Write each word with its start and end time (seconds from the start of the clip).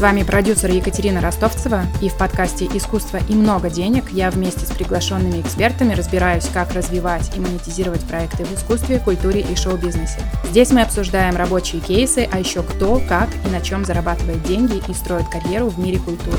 С 0.00 0.02
вами 0.02 0.22
продюсер 0.22 0.70
Екатерина 0.70 1.20
Ростовцева, 1.20 1.82
и 2.00 2.08
в 2.08 2.16
подкасте 2.16 2.64
«Искусство 2.72 3.18
и 3.28 3.34
много 3.34 3.68
денег» 3.68 4.10
я 4.12 4.30
вместе 4.30 4.64
с 4.64 4.70
приглашенными 4.70 5.42
экспертами 5.42 5.92
разбираюсь, 5.92 6.48
как 6.54 6.72
развивать 6.72 7.30
и 7.36 7.38
монетизировать 7.38 8.00
проекты 8.08 8.46
в 8.46 8.54
искусстве, 8.54 8.98
культуре 8.98 9.42
и 9.42 9.54
шоу-бизнесе. 9.54 10.22
Здесь 10.48 10.70
мы 10.70 10.80
обсуждаем 10.80 11.36
рабочие 11.36 11.82
кейсы, 11.82 12.26
а 12.32 12.38
еще 12.38 12.62
кто, 12.62 13.02
как 13.10 13.28
и 13.44 13.50
на 13.50 13.60
чем 13.60 13.84
зарабатывает 13.84 14.42
деньги 14.44 14.82
и 14.88 14.94
строит 14.94 15.28
карьеру 15.28 15.68
в 15.68 15.78
мире 15.78 15.98
культуры. 15.98 16.38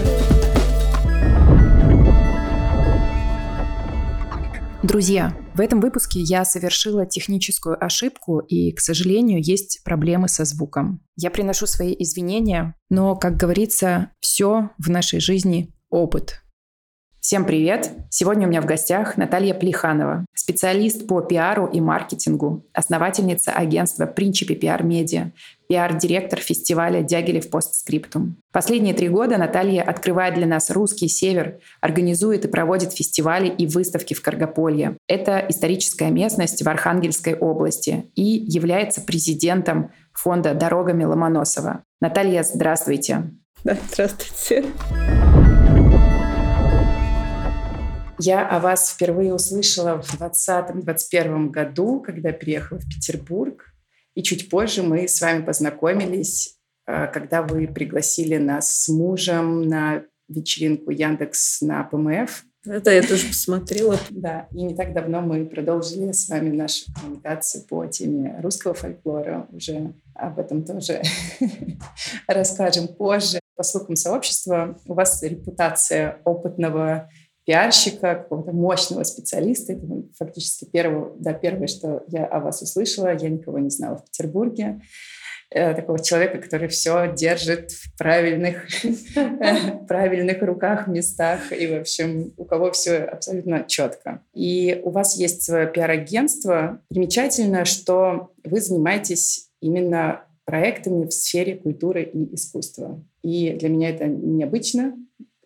Друзья, 4.84 5.38
в 5.54 5.61
этом 5.61 5.79
выпуске 5.79 6.20
я 6.20 6.43
совершила 6.43 7.05
техническую 7.05 7.84
ошибку, 7.84 8.39
и, 8.39 8.71
к 8.71 8.80
сожалению, 8.80 9.39
есть 9.39 9.84
проблемы 9.84 10.27
со 10.27 10.43
звуком. 10.43 11.02
Я 11.16 11.30
приношу 11.30 11.67
свои 11.67 11.95
извинения, 11.99 12.73
но, 12.89 13.16
как 13.16 13.38
говорится, 13.38 14.09
все 14.22 14.72
в 14.80 14.89
нашей 14.89 15.20
жизни 15.20 15.72
опыт. 15.91 16.41
Всем 17.20 17.45
привет! 17.45 17.91
Сегодня 18.09 18.48
у 18.48 18.49
меня 18.49 18.63
в 18.63 18.66
гостях 18.66 19.17
Наталья 19.17 19.53
Плеханова, 19.53 20.25
специалист 20.34 21.05
по 21.05 21.22
пиару 21.22 21.67
и 21.67 21.80
маркетингу, 21.80 22.66
основательница 22.73 23.52
агентства 23.52 24.08
«Принципе 24.08 24.55
пиар 24.55 24.81
медиа», 24.81 25.31
пиар-директор 25.71 26.38
фестиваля 26.38 27.02
«Дягилев 27.02 27.49
постскриптум». 27.49 28.35
Последние 28.52 28.93
три 28.93 29.07
года 29.07 29.38
Наталья 29.38 29.84
открывает 29.84 30.34
для 30.34 30.45
нас 30.45 30.70
«Русский 30.70 31.07
север», 31.07 31.61
организует 31.80 32.44
и 32.44 32.49
проводит 32.49 32.91
фестивали 32.91 33.47
и 33.47 33.67
выставки 33.67 34.13
в 34.13 34.21
Каргополье. 34.21 34.97
Это 35.07 35.45
историческая 35.47 36.11
местность 36.11 36.61
в 36.61 36.67
Архангельской 36.67 37.35
области 37.35 38.11
и 38.16 38.21
является 38.21 38.99
президентом 38.99 39.91
фонда 40.11 40.53
«Дорогами 40.53 41.05
Ломоносова». 41.05 41.83
Наталья, 42.02 42.44
здравствуйте. 42.44 43.31
Да, 43.64 43.77
здравствуйте. 43.94 44.66
Я 48.19 48.45
о 48.45 48.59
вас 48.59 48.92
впервые 48.92 49.33
услышала 49.33 50.02
в 50.02 50.22
2020-2021 50.22 51.49
году, 51.49 52.02
когда 52.02 52.33
переехала 52.33 52.80
в 52.80 52.89
Петербург. 52.89 53.70
И 54.16 54.23
чуть 54.23 54.50
позже 54.50 54.84
мы 54.84 55.08
с 55.08 55.22
вами 55.22 55.44
познакомились, 55.44 56.58
э, 56.86 57.08
когда 57.08 57.42
вы 57.42 57.67
пригласили 57.67 58.38
нас 58.38 58.84
с 58.84 58.90
мужем 58.90 59.62
на 59.62 60.04
вечеринку 60.28 60.92
Яндекс 60.92 61.62
на 61.62 61.84
ПМФ. 61.84 62.44
Это 62.66 62.92
я 62.92 63.02
тоже 63.02 63.28
посмотрела. 63.28 63.98
Да, 64.12 64.48
и 64.52 64.64
не 64.64 64.76
так 64.76 64.94
давно 64.94 65.22
мы 65.22 65.45
продолжили 65.45 66.12
с 66.12 66.30
вами 66.30 66.56
нашу 66.56 66.86
коммуникацию 66.94 67.66
по 67.67 67.86
теме 67.88 68.39
русского 68.42 68.73
фольклора. 68.73 69.48
Уже 69.52 69.94
об 70.14 70.39
этом 70.39 70.64
тоже 70.64 71.02
расскажем 72.28 72.88
позже. 72.88 73.39
По 73.56 73.64
слухам 73.64 73.95
сообщества, 73.95 74.80
у 74.86 74.94
вас 74.94 75.22
репутация 75.23 76.20
опытного 76.23 77.09
пиарщика, 77.52 78.16
какого-то 78.16 78.53
мощного 78.53 79.03
специалиста. 79.03 79.73
Это 79.73 79.85
фактически 80.17 80.63
первое, 80.71 81.11
да, 81.19 81.33
первое, 81.33 81.67
что 81.67 82.05
я 82.08 82.25
о 82.25 82.39
вас 82.39 82.61
услышала. 82.61 83.13
Я 83.13 83.27
никого 83.27 83.59
не 83.59 83.69
знала 83.69 83.97
в 83.97 84.05
Петербурге. 84.05 84.80
Э, 85.49 85.73
такого 85.73 86.02
человека, 86.02 86.38
который 86.38 86.69
все 86.69 87.13
держит 87.13 87.71
в 87.71 87.97
правильных, 87.97 88.67
правильных 89.89 90.41
руках, 90.43 90.88
местах, 90.88 91.52
и, 91.52 91.67
в 91.67 91.81
общем, 91.81 92.33
у 92.38 92.45
кого 92.45 92.71
все 92.71 92.99
абсолютно 92.99 93.65
четко. 93.67 94.23
И 94.33 94.80
у 94.86 94.91
вас 94.91 95.17
есть 95.17 95.43
свое 95.43 95.67
пиар-агентство. 95.67 96.81
Примечательно, 96.88 97.65
что 97.65 98.31
вы 98.45 98.61
занимаетесь 98.61 99.49
именно 99.59 100.23
проектами 100.45 101.05
в 101.05 101.11
сфере 101.11 101.58
культуры 101.58 102.03
и 102.03 102.33
искусства. 102.33 103.03
И 103.21 103.52
для 103.52 103.67
меня 103.67 103.89
это 103.89 104.05
необычно, 104.05 104.93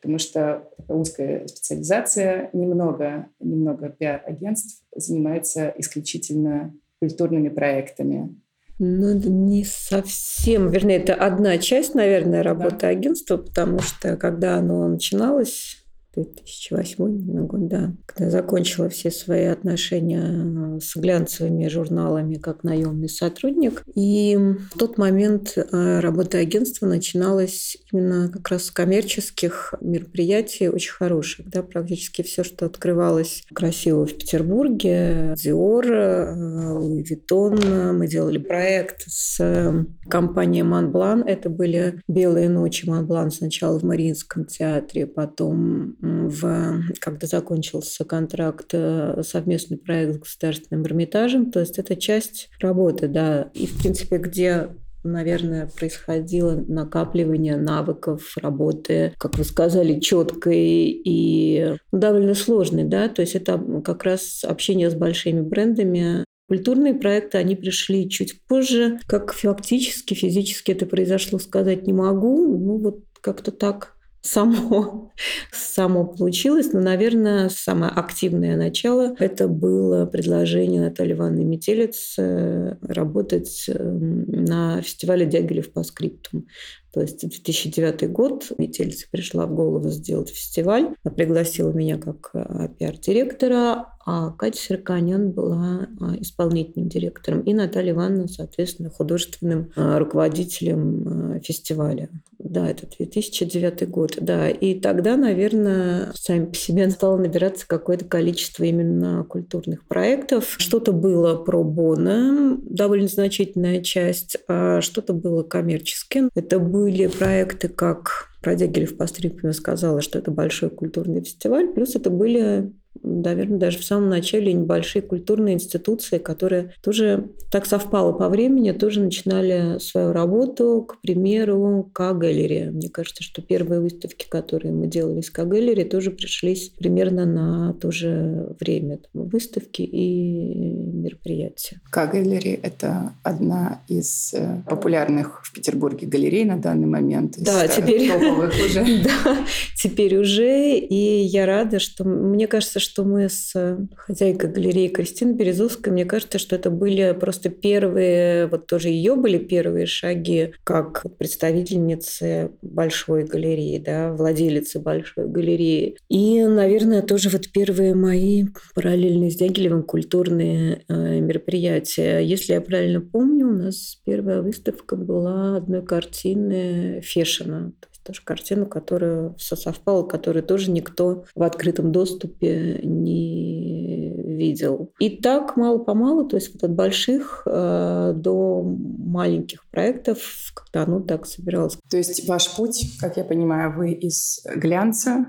потому 0.06 0.20
что 0.20 0.70
такая 0.78 0.98
узкая 1.00 1.48
специализация, 1.48 2.52
немного, 2.54 3.26
немного 3.40 3.90
пиар-агентств 3.90 4.84
занимается 4.96 5.74
исключительно 5.80 6.76
культурными 7.00 7.50
проектами. 7.50 8.40
Ну, 8.78 9.14
не 9.18 9.64
совсем. 9.64 10.70
Вернее, 10.70 10.98
это 10.98 11.16
одна 11.16 11.58
часть, 11.58 11.96
наверное, 11.96 12.44
работы 12.44 12.82
да. 12.82 12.88
агентства, 12.90 13.38
потому 13.38 13.80
что 13.80 14.16
когда 14.16 14.58
оно 14.58 14.88
начиналось, 14.88 15.84
2008 16.16 17.46
год, 17.46 17.68
да, 17.68 17.94
когда 18.06 18.30
закончила 18.30 18.90
все 18.90 19.12
свои 19.12 19.46
отношения 19.46 20.80
с 20.80 20.96
глянцевыми 20.96 21.68
журналами 21.68 22.36
как 22.36 22.64
наемный 22.64 23.10
сотрудник. 23.10 23.84
И 23.96 24.38
в 24.38 24.78
тот 24.78 24.98
момент 24.98 25.58
э, 25.58 26.00
работа 26.00 26.38
агентства 26.38 26.86
начиналась 26.86 27.78
именно 27.92 28.30
как 28.30 28.50
раз 28.50 28.66
с 28.66 28.72
коммерческих 28.72 29.74
мероприятий, 29.82 30.70
очень 30.70 30.94
хороших. 30.94 31.50
Да, 31.50 31.64
практически 31.64 32.22
все, 32.22 32.44
что 32.44 32.66
открывалось 32.66 33.44
красиво 33.54 34.06
в 34.06 34.14
Петербурге, 34.14 35.34
Dior, 35.34 35.86
Louis 35.86 37.04
Vuitton. 37.04 37.94
Мы 37.94 38.08
делали 38.08 38.38
проект 38.38 39.04
с 39.08 39.40
э, 39.40 39.86
компанией 40.10 40.64
Монблан. 40.64 41.24
Это 41.24 41.50
были 41.50 42.02
«Белые 42.08 42.50
ночи» 42.50 42.88
Монблан 42.88 43.32
сначала 43.32 43.80
в 43.80 43.84
Мариинском 43.84 44.46
театре, 44.46 45.06
потом 45.06 45.96
в, 46.30 46.84
когда 47.00 47.28
закончился 47.28 48.06
контракт, 48.06 48.70
э, 48.74 49.22
совместный 49.24 49.78
проект 49.78 50.16
с 50.16 50.20
Государственным 50.20 50.86
Эрмитажем. 50.86 51.52
То 51.52 51.60
есть 51.60 51.80
это 51.80 51.96
часть 51.96 52.50
работы, 52.60 53.08
да. 53.08 53.50
И, 53.54 53.68
в 53.68 53.78
принципе, 53.80 54.18
где 54.18 54.70
наверное, 55.04 55.68
происходило 55.68 56.56
накапливание 56.68 57.58
навыков 57.58 58.36
работы, 58.42 59.14
как 59.20 59.38
вы 59.38 59.44
сказали, 59.44 60.00
четкой 60.00 60.88
и 61.06 61.76
довольно 61.92 62.34
сложной, 62.34 62.86
да, 62.86 63.08
то 63.08 63.22
есть 63.22 63.36
это 63.36 63.64
как 63.86 64.04
раз 64.04 64.44
общение 64.44 64.90
с 64.90 64.96
большими 64.96 65.42
брендами, 65.42 66.26
Культурные 66.48 66.94
проекты, 66.94 67.40
они 67.40 67.56
пришли 67.56 68.08
чуть 68.08 68.40
позже. 68.48 69.00
Как 69.08 69.34
фактически, 69.34 70.14
физически 70.14 70.74
это 70.74 70.86
произошло, 70.86 71.40
сказать 71.40 71.88
не 71.88 71.94
могу. 71.94 72.58
Ну, 72.60 72.78
вот 72.78 73.00
как-то 73.22 73.52
так 73.52 73.95
само, 74.26 75.12
само 75.52 76.06
получилось. 76.06 76.74
Но, 76.74 76.82
наверное, 76.82 77.50
самое 77.50 77.92
активное 77.92 78.58
начало– 78.58 79.16
это 79.20 79.48
было 79.48 80.06
предложение 80.06 80.82
Натальи 80.82 81.14
Ивановны 81.14 81.46
Метелец 81.46 82.16
э, 82.18 82.76
работать 82.82 83.66
эм, 83.70 84.26
на 84.28 84.82
фестивале 84.82 85.26
Дягилев 85.26 85.72
по 85.72 85.84
скриптум. 85.84 86.48
То 86.96 87.02
есть 87.02 87.28
2009 87.28 88.10
год 88.10 88.54
Метельце 88.58 89.10
пришла 89.12 89.46
в 89.48 89.54
голову 89.54 89.90
сделать 89.90 90.30
фестиваль. 90.30 90.96
Она 91.04 91.14
пригласила 91.14 91.74
меня 91.74 91.98
как 91.98 92.30
э, 92.34 92.70
пиар-директора, 92.80 93.88
а 94.08 94.30
Катя 94.30 94.60
Серканян 94.60 95.32
была 95.32 95.88
а, 96.00 96.16
исполнительным 96.20 96.88
директором, 96.90 97.42
и 97.42 97.56
Наталья 97.56 97.92
Ивановна, 97.92 98.28
соответственно, 98.28 98.92
художественным 98.92 99.72
а, 99.76 99.98
руководителем 99.98 101.08
а, 101.08 101.40
фестиваля. 101.40 102.10
Да, 102.38 102.70
это 102.70 102.86
2009 102.86 103.90
год. 103.90 104.18
Да, 104.22 104.48
и 104.48 104.80
тогда, 104.80 105.18
наверное, 105.18 106.12
сами 106.14 106.46
по 106.46 106.56
себе 106.56 106.88
стало 106.92 107.18
набираться 107.18 107.68
какое-то 107.68 108.06
количество 108.06 108.64
именно 108.64 109.24
культурных 109.24 109.88
проектов. 109.88 110.54
Что-то 110.60 110.92
было 110.92 111.38
про 111.38 111.64
Бона, 111.64 112.60
довольно 112.62 113.08
значительная 113.08 113.82
часть, 113.82 114.38
а 114.48 114.82
что-то 114.82 115.14
было 115.14 115.42
коммерческим. 115.42 116.30
Это 116.36 116.60
были 116.86 117.08
проекты 117.08 117.68
как 117.68 118.30
про 118.44 118.54
Дягилев 118.54 118.96
по 118.96 119.08
сказала, 119.54 120.02
что 120.02 120.20
это 120.20 120.30
большой 120.30 120.70
культурный 120.70 121.22
фестиваль. 121.22 121.74
Плюс 121.74 121.96
это 121.96 122.12
были 122.12 122.72
наверное, 123.06 123.60
даже 123.60 123.78
в 123.80 123.86
самом 123.86 124.10
начале 124.10 124.54
небольшие 124.54 125.02
культурные 125.02 125.56
институции, 125.56 126.18
которые 126.18 126.74
тоже 126.82 127.30
так 127.52 127.66
совпало 127.66 128.12
по 128.12 128.30
времени, 128.30 128.72
тоже 128.72 129.00
начинали 129.00 129.80
свою 129.80 130.12
работу, 130.12 130.86
к 130.88 131.00
примеру, 131.02 131.90
К-галерея. 131.94 132.72
Мне 132.72 132.90
кажется, 132.90 133.24
что 133.24 133.42
первые 133.42 133.82
выставки, 133.82 134.26
которые 134.28 134.74
мы 134.74 134.88
делали 134.88 135.22
с 135.22 135.30
К-галереей, 135.30 135.88
тоже 135.88 136.12
пришлись 136.12 136.70
примерно 136.78 137.26
на 137.26 137.74
то 137.74 137.92
же 137.92 138.56
время. 138.60 138.98
Там, 138.98 139.28
выставки 139.30 139.82
и 139.82 140.56
мероприятия. 140.56 141.80
К-галерея– 141.92 142.60
это 142.64 143.14
одна 143.24 143.82
из 143.88 144.34
э, 144.34 144.64
популярных 144.68 145.44
в 145.44 145.54
Петербурге 145.54 146.08
галерей 146.08 146.46
на 146.46 146.58
данный 146.58 146.88
момент. 146.88 147.36
Да, 147.38 147.68
теперь, 147.68 148.12
уже. 148.12 148.84
да, 149.04 149.38
теперь 149.76 150.18
уже. 150.18 150.78
И 150.78 151.22
я 151.26 151.46
рада, 151.46 151.80
что 151.80 152.04
мне 152.04 152.48
кажется, 152.48 152.80
что 152.80 152.95
мы 153.04 153.30
с 153.30 153.54
хозяйкой 153.96 154.52
галереи 154.52 154.88
Кристиной 154.88 155.34
Березовской, 155.34 155.92
мне 155.92 156.06
кажется, 156.06 156.40
что 156.40 156.56
это 156.56 156.70
были 156.70 157.16
просто 157.20 157.50
первые, 157.50 158.48
вот 158.48 158.68
тоже 158.68 158.90
ее 158.90 159.16
были 159.16 159.38
первые 159.38 159.86
шаги 159.86 160.54
как 160.64 161.04
представительницы 161.18 162.52
большой 162.62 163.26
галереи, 163.26 163.80
да, 163.80 164.14
владелицы 164.14 164.80
большой 164.80 165.28
галереи. 165.28 165.98
И, 166.10 166.44
наверное, 166.44 167.02
тоже 167.02 167.30
вот 167.30 167.50
первые 167.52 167.96
мои 167.96 168.46
параллельные 168.74 169.32
с 169.32 169.36
Дягилевым 169.36 169.84
культурные 169.84 170.84
э, 170.88 171.20
мероприятия. 171.20 172.20
Если 172.20 172.54
я 172.54 172.62
правильно 172.62 173.02
помню, 173.02 173.48
у 173.48 173.54
нас 173.54 174.00
первая 174.06 174.42
выставка 174.42 174.96
была 174.96 175.58
одной 175.58 175.86
картины 175.86 177.02
Фешина. 177.02 177.74
То 178.06 178.12
тоже 178.12 178.22
картину, 178.24 178.68
которая 178.68 179.34
все 179.34 179.56
совпало, 179.56 180.04
которую 180.04 180.44
тоже 180.44 180.70
никто 180.70 181.26
в 181.34 181.42
открытом 181.42 181.92
доступе 181.92 182.80
не 182.84 184.14
видел. 184.36 184.94
И 185.00 185.18
так 185.18 185.58
мало-помалу, 185.58 186.28
то 186.28 186.36
есть 186.36 186.54
вот 186.54 186.64
от 186.64 186.76
больших 186.76 187.44
э, 187.48 188.14
до 188.16 188.62
маленьких 188.64 189.68
проектов, 189.72 190.20
когда 190.54 190.84
оно 190.84 191.00
так 191.00 191.26
собиралось. 191.26 191.78
То 191.90 191.98
есть 191.98 192.28
ваш 192.28 192.56
путь, 192.56 192.98
как 193.00 193.18
я 193.18 193.24
понимаю, 193.24 193.76
вы 193.76 193.94
из 193.94 194.46
глянца 194.56 195.26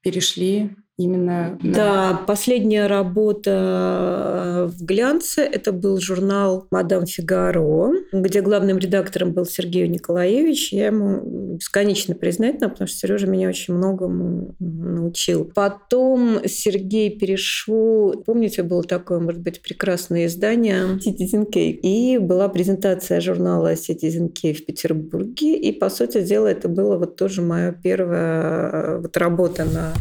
перешли 0.00 0.76
именно... 0.96 1.58
Да, 1.62 2.20
последняя 2.26 2.86
работа 2.86 3.50
э, 3.50 4.70
в 4.72 4.84
глянце– 4.84 5.42
это 5.42 5.72
был 5.72 5.98
журнал 5.98 6.66
«Мадам 6.70 7.06
Фигаро», 7.06 7.92
где 8.12 8.40
главным 8.40 8.78
редактором 8.78 9.32
был 9.32 9.44
Сергей 9.44 9.88
Николаевич. 9.88 10.72
Я 10.72 10.86
ему 10.86 11.56
бесконечно 11.56 12.14
признательна, 12.14 12.68
потому 12.68 12.86
что 12.86 12.96
Сережа 12.98 13.26
меня 13.26 13.48
очень 13.48 13.74
многому 13.74 14.54
научил. 14.58 15.50
Потом 15.54 16.40
Сергей 16.46 17.10
перешел... 17.18 18.22
Помните, 18.24 18.62
было 18.62 18.82
такое, 18.82 19.18
может 19.18 19.40
быть, 19.40 19.62
прекрасное 19.62 20.26
издание 20.26 20.98
Citizen 21.04 21.50
K. 21.50 21.60
И 21.60 22.18
была 22.18 22.48
презентация 22.48 23.20
журнала 23.20 23.74
Citizen 23.74 24.28
K 24.28 24.52
в 24.52 24.64
Петербурге. 24.64 25.56
И, 25.58 25.72
по 25.72 25.88
сути 25.88 26.22
дела, 26.22 26.46
это 26.48 26.68
было 26.68 26.96
вот 26.98 27.16
тоже 27.16 27.42
моя 27.42 27.72
первая 27.72 28.70
э, 28.70 28.98
вот 29.00 29.16
работа 29.16 29.64
на 29.64 29.92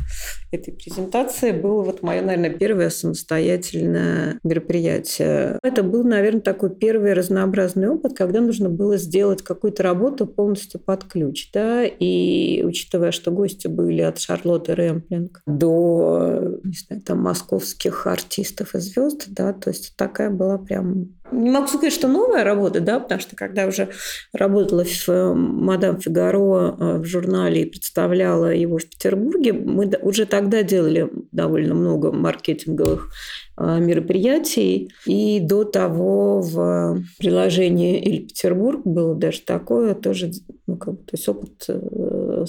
этой 0.51 0.71
презентации 0.83 1.51
было 1.51 1.81
вот 1.81 2.01
мое, 2.01 2.21
наверное, 2.21 2.51
первое 2.51 2.89
самостоятельное 2.89 4.39
мероприятие. 4.43 5.59
Это 5.63 5.83
был, 5.83 6.03
наверное, 6.03 6.41
такой 6.41 6.75
первый 6.75 7.13
разнообразный 7.13 7.89
опыт, 7.89 8.15
когда 8.15 8.41
нужно 8.41 8.69
было 8.69 8.97
сделать 8.97 9.41
какую-то 9.41 9.83
работу 9.83 10.27
полностью 10.27 10.79
под 10.79 11.05
ключ. 11.05 11.51
Да? 11.53 11.83
И 11.83 12.63
учитывая, 12.63 13.11
что 13.11 13.31
гости 13.31 13.67
были 13.67 14.01
от 14.01 14.19
Шарлотты 14.19 14.75
Рэмплинг 14.75 15.41
до 15.45 16.59
не 16.63 16.73
знаю, 16.73 17.01
там, 17.01 17.21
московских 17.21 18.07
артистов 18.07 18.75
и 18.75 18.79
звезд, 18.79 19.25
да, 19.29 19.53
то 19.53 19.69
есть 19.69 19.95
такая 19.95 20.29
была 20.29 20.57
прям 20.57 21.15
не 21.33 21.49
могу 21.49 21.67
сказать, 21.67 21.93
что 21.93 22.07
новая 22.07 22.43
работа, 22.43 22.79
да, 22.79 22.99
потому 22.99 23.19
что 23.19 23.35
когда 23.35 23.67
уже 23.67 23.89
работала 24.31 24.85
в 24.85 25.09
э, 25.09 25.33
«Мадам 25.33 25.99
Фигаро» 25.99 26.75
э, 26.79 26.97
в 26.99 27.05
журнале 27.05 27.63
и 27.63 27.69
представляла 27.69 28.53
его 28.53 28.77
в 28.77 28.85
Петербурге, 28.85 29.53
мы 29.53 29.91
уже 30.01 30.25
тогда 30.25 30.63
делали 30.63 31.09
довольно 31.31 31.73
много 31.73 32.11
маркетинговых 32.11 33.09
э, 33.57 33.79
мероприятий. 33.79 34.91
И 35.05 35.39
до 35.39 35.63
того 35.63 36.41
в 36.41 37.03
приложении 37.19 37.99
«Иль 38.01 38.27
Петербург» 38.27 38.81
было 38.85 39.15
даже 39.15 39.41
такое, 39.41 39.95
тоже, 39.95 40.31
ну, 40.67 40.77
как 40.77 40.95
то 40.97 41.11
есть 41.13 41.27
опыт 41.27 41.67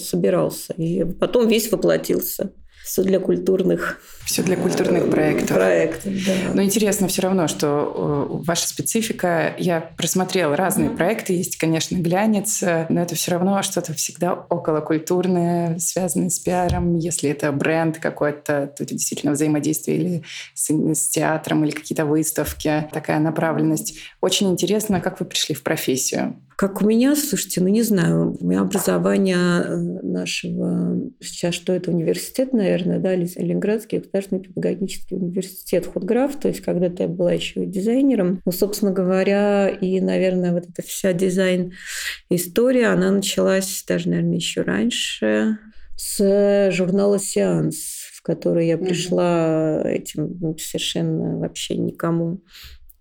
собирался. 0.01 0.73
И 0.73 1.03
потом 1.03 1.47
весь 1.47 1.71
воплотился 1.71 2.51
все 2.85 3.03
для 3.03 3.19
культурных 3.19 3.99
все 4.25 4.41
для 4.41 4.57
культурных 4.57 5.09
проектов. 5.11 5.55
Проектов, 5.55 6.11
да. 6.25 6.33
Но 6.55 6.63
интересно 6.63 7.07
все 7.07 7.21
равно, 7.21 7.47
что 7.47 7.67
э, 7.67 8.43
ваша 8.43 8.67
специфика. 8.67 9.53
Я 9.59 9.81
просмотрела 9.81 10.55
разные 10.57 10.89
mm-hmm. 10.89 10.97
проекты, 10.97 11.33
есть, 11.33 11.57
конечно, 11.57 11.95
глянец, 11.97 12.61
но 12.89 13.01
это 13.01 13.13
все 13.13 13.31
равно 13.31 13.61
что-то 13.61 13.93
всегда 13.93 14.33
околокультурное, 14.33 15.77
связанное 15.77 16.29
с 16.29 16.39
пиаром. 16.39 16.97
Если 16.97 17.29
это 17.29 17.51
бренд 17.51 17.99
какой-то, 17.99 18.73
то 18.75 18.83
это 18.83 18.95
действительно 18.95 19.33
взаимодействие 19.33 19.97
или 19.97 20.23
с, 20.55 20.71
с 20.71 21.09
театром, 21.09 21.63
или 21.63 21.71
какие-то 21.71 22.05
выставки, 22.05 22.89
такая 22.91 23.19
направленность. 23.19 23.99
Очень 24.21 24.49
интересно, 24.49 25.01
как 25.01 25.19
вы 25.19 25.27
пришли 25.27 25.53
в 25.53 25.61
профессию. 25.61 26.35
Как 26.55 26.81
у 26.81 26.85
меня, 26.85 27.15
слушайте, 27.15 27.59
ну 27.61 27.67
не 27.67 27.81
знаю, 27.81 28.37
у 28.39 28.45
меня 28.45 28.61
образование 28.61 29.35
э, 29.35 29.75
нашего, 29.75 31.01
сейчас 31.19 31.53
что 31.53 31.73
это, 31.73 31.91
университет, 31.91 32.53
наверное, 32.53 32.99
да, 32.99 33.13
Ленинградский 33.13 33.97
государственный 33.97 34.41
педагогический 34.41 35.15
университет 35.15 35.85
Худграф, 35.85 36.39
то 36.39 36.47
есть 36.47 36.61
когда-то 36.61 37.03
я 37.03 37.09
была 37.09 37.33
еще 37.33 37.65
дизайнером. 37.65 38.41
Ну, 38.45 38.51
собственно 38.53 38.91
говоря, 38.91 39.67
и, 39.67 39.99
наверное, 39.99 40.53
вот 40.53 40.63
эта 40.69 40.81
вся 40.81 41.11
дизайн-история, 41.11 42.87
она 42.87 43.11
началась 43.11 43.83
даже, 43.85 44.09
наверное, 44.09 44.35
еще 44.35 44.61
раньше 44.61 45.57
с 45.97 46.71
журнала 46.71 47.19
«Сеанс», 47.19 48.11
в 48.13 48.21
который 48.21 48.67
я 48.67 48.77
пришла 48.77 49.81
этим 49.83 50.37
ну, 50.39 50.57
совершенно 50.57 51.37
вообще 51.37 51.75
никому 51.75 52.41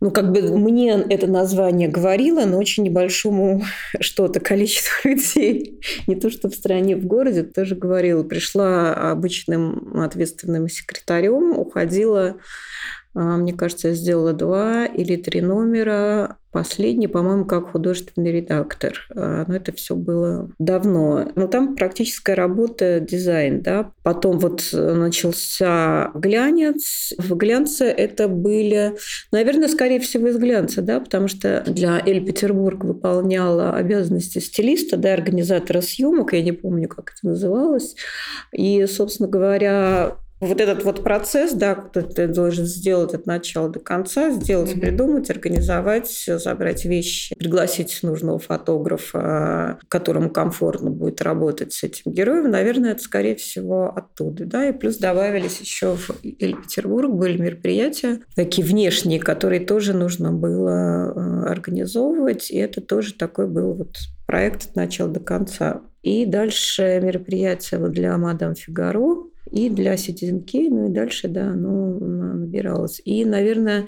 ну, 0.05 0.11
как 0.11 0.33
бы 0.33 0.43
мне 0.59 1.03
это 1.09 1.27
название 1.27 1.89
говорило, 1.89 2.45
но 2.45 2.59
очень 2.59 2.85
небольшому 2.85 3.65
что-то 4.01 4.39
количество 4.39 5.09
людей, 5.09 5.81
не 6.07 6.15
то 6.15 6.29
что 6.29 6.51
в 6.51 6.55
стране, 6.55 6.95
в 6.95 7.07
городе, 7.07 7.43
тоже 7.43 7.75
говорила. 7.75 8.23
Пришла 8.23 8.93
обычным 8.93 9.99
ответственным 9.99 10.69
секретарем, 10.69 11.59
уходила 11.59 12.37
мне 13.15 13.53
кажется, 13.53 13.89
я 13.89 13.95
сделала 13.95 14.33
два 14.33 14.87
или 14.87 15.17
три 15.17 15.41
номера. 15.41 16.37
Последний, 16.51 17.09
по-моему, 17.09 17.47
как 17.47 17.73
художественный 17.73 18.31
редактор. 18.31 18.95
А, 19.15 19.45
но 19.49 19.57
это 19.57 19.73
все 19.73 19.97
было 19.97 20.51
давно. 20.61 21.29
Но 21.35 21.49
там 21.49 21.75
практическая 21.75 22.35
работа, 22.35 23.01
дизайн. 23.01 23.61
Да? 23.61 23.91
Потом 24.05 24.39
вот 24.39 24.69
начался 24.73 26.13
глянец. 26.15 27.13
В 27.19 27.35
глянце 27.35 27.87
это 27.87 28.29
были, 28.29 28.97
наверное, 29.33 29.67
скорее 29.67 29.99
всего, 29.99 30.29
из 30.29 30.39
глянца, 30.39 30.81
да? 30.81 31.01
потому 31.01 31.27
что 31.27 31.65
для 31.67 32.01
Эль 32.05 32.25
Петербург 32.25 32.85
выполняла 32.85 33.73
обязанности 33.73 34.39
стилиста, 34.39 34.97
да, 34.97 35.13
организатора 35.13 35.81
съемок, 35.81 36.35
я 36.35 36.43
не 36.43 36.53
помню, 36.53 36.89
как 36.89 37.13
это 37.17 37.31
называлось. 37.31 37.97
И, 38.53 38.87
собственно 38.87 39.29
говоря, 39.29 40.19
вот 40.41 40.61
этот 40.61 40.85
вот 40.85 41.03
процесс, 41.03 41.53
да, 41.53 41.75
ты 41.75 42.29
должен 42.29 42.67
сделать 42.67 43.15
от 43.15 43.27
начала 43.27 43.69
до 43.69 43.81
конца, 43.81 44.31
сделать, 44.31 44.73
mm-hmm. 44.73 44.81
придумать, 44.81 45.31
организовать, 45.31 46.11
забрать 46.27 46.85
вещи, 46.85 47.35
пригласить 47.37 48.01
нужного 48.03 48.39
фотографа, 48.39 49.79
которому 49.89 50.31
комфортно 50.31 50.91
будет 50.91 51.23
работать 51.23 51.73
с 51.73 51.83
этим 51.83 52.13
героем, 52.13 52.51
наверное, 52.51 52.93
это, 52.93 53.03
скорее 53.03 53.37
всего, 53.37 53.93
оттуда, 53.95 54.45
да, 54.45 54.69
и 54.69 54.73
плюс 54.73 54.99
добавились 54.99 55.61
еще 55.61 55.97
в 55.97 56.11
Петербург 56.23 57.13
были 57.13 57.41
мероприятия 57.41 58.21
такие 58.35 58.67
внешние, 58.67 59.21
которые 59.21 59.65
тоже 59.65 59.95
нужно 59.95 60.33
было 60.33 61.13
э, 61.15 61.51
организовывать, 61.51 62.51
и 62.51 62.57
это 62.57 62.81
тоже 62.81 63.15
такой 63.15 63.47
был 63.47 63.75
вот 63.75 63.97
проект 64.27 64.71
от 64.71 64.77
начала 64.77 65.11
до 65.11 65.21
конца. 65.21 65.83
И 66.03 66.27
дальше 66.27 67.01
мероприятие 67.03 67.81
вот 67.81 67.93
для 67.93 68.17
Мадам 68.19 68.55
Фигаро, 68.55 69.25
и 69.55 69.71
для 69.71 69.95
Citizen 69.95 70.45
Key, 70.45 70.69
ну 70.69 70.89
и 70.91 70.93
дальше, 70.93 71.29
да, 71.29 71.51
оно 71.51 71.99
набиралось. 71.99 73.01
И, 73.05 73.25
наверное, 73.25 73.87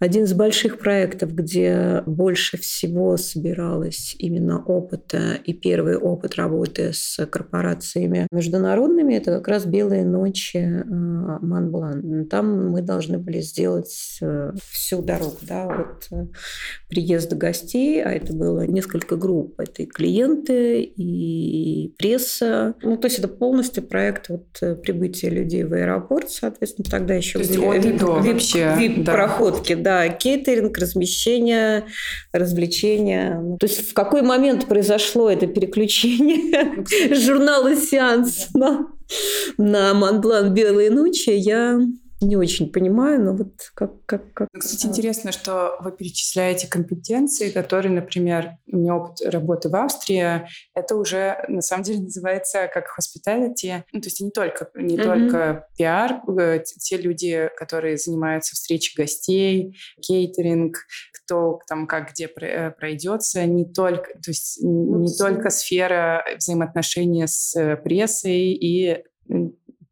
один 0.00 0.24
из 0.24 0.32
больших 0.34 0.78
проектов, 0.78 1.34
где 1.34 2.02
больше 2.06 2.58
всего 2.58 3.16
собиралось 3.16 4.16
именно 4.18 4.62
опыта 4.62 5.34
и 5.44 5.52
первый 5.52 5.96
опыт 5.96 6.34
работы 6.34 6.92
с 6.92 7.24
корпорациями 7.26 8.26
международными, 8.32 9.14
это 9.14 9.36
как 9.36 9.48
раз 9.48 9.66
«Белые 9.66 10.04
ночи» 10.04 10.56
э, 10.56 10.84
Монблан. 10.84 12.26
Там 12.26 12.70
мы 12.70 12.82
должны 12.82 13.18
были 13.18 13.40
сделать 13.40 14.18
э, 14.20 14.52
всю 14.70 15.00
дорогу, 15.00 15.36
да, 15.42 15.64
от 15.64 16.08
э, 16.10 16.26
приезда 16.88 17.36
гостей, 17.36 18.02
а 18.02 18.10
это 18.10 18.32
было 18.32 18.66
несколько 18.66 19.16
групп. 19.16 19.60
Это 19.60 19.84
и 19.84 19.86
клиенты, 19.86 20.82
и 20.82 21.94
пресса. 21.98 22.74
Ну, 22.82 22.96
то 22.96 23.06
есть 23.06 23.20
это 23.20 23.28
полностью 23.28 23.84
проект 23.84 24.28
вот 24.28 24.46
прибытия 24.82 25.30
людей 25.30 25.62
в 25.64 25.72
аэропорт, 25.72 26.30
соответственно, 26.30 26.88
тогда 26.90 27.14
еще 27.14 27.38
то 27.38 27.66
были 27.66 27.96
до 27.96 28.06
вообще, 28.06 28.92
да. 28.98 29.12
проходки, 29.12 29.74
да, 29.84 30.08
кейтеринг, 30.08 30.76
размещение, 30.78 31.84
развлечения. 32.32 33.38
Ну, 33.40 33.58
то 33.58 33.66
есть 33.66 33.90
в 33.90 33.94
какой 33.94 34.22
момент 34.22 34.66
произошло 34.66 35.30
это 35.30 35.46
переключение 35.46 36.84
журнала 37.14 37.76
«Сеанс» 37.76 38.48
на, 38.54 38.88
на 39.58 39.94
Монблан 39.94 40.52
«Белые 40.52 40.90
ночи», 40.90 41.30
я 41.30 41.78
не 42.24 42.36
очень 42.36 42.72
понимаю, 42.72 43.22
но 43.22 43.34
вот 43.34 43.52
как... 43.74 44.04
как, 44.06 44.32
как... 44.32 44.48
Ну, 44.52 44.60
кстати, 44.60 44.86
интересно, 44.86 45.32
что 45.32 45.76
вы 45.80 45.92
перечисляете 45.92 46.68
компетенции, 46.68 47.50
которые, 47.50 47.92
например, 47.92 48.52
у 48.70 48.76
меня 48.76 48.96
опыт 48.96 49.20
работы 49.24 49.68
в 49.68 49.76
Австрии, 49.76 50.46
это 50.74 50.96
уже 50.96 51.36
на 51.48 51.60
самом 51.60 51.84
деле 51.84 52.00
называется 52.00 52.68
как 52.72 52.86
hospitality. 52.98 53.82
Ну, 53.92 54.00
то 54.00 54.06
есть 54.06 54.20
не 54.20 54.30
только, 54.30 54.70
не 54.74 54.96
mm-hmm. 54.96 55.02
только 55.02 55.68
пиар, 55.76 56.22
э, 56.38 56.62
те 56.80 56.96
люди, 56.96 57.50
которые 57.56 57.96
занимаются 57.96 58.54
встречей 58.54 58.94
гостей, 58.96 59.76
кейтеринг, 60.00 60.76
кто 61.12 61.60
там 61.68 61.86
как 61.86 62.10
где 62.10 62.26
э, 62.26 62.70
пройдется, 62.70 63.44
не 63.46 63.64
только, 63.64 64.12
то 64.14 64.30
есть 64.30 64.58
не 64.62 65.14
только 65.16 65.50
сфера 65.50 66.24
взаимоотношения 66.36 67.26
с 67.26 67.76
прессой 67.84 68.52
и 68.52 69.04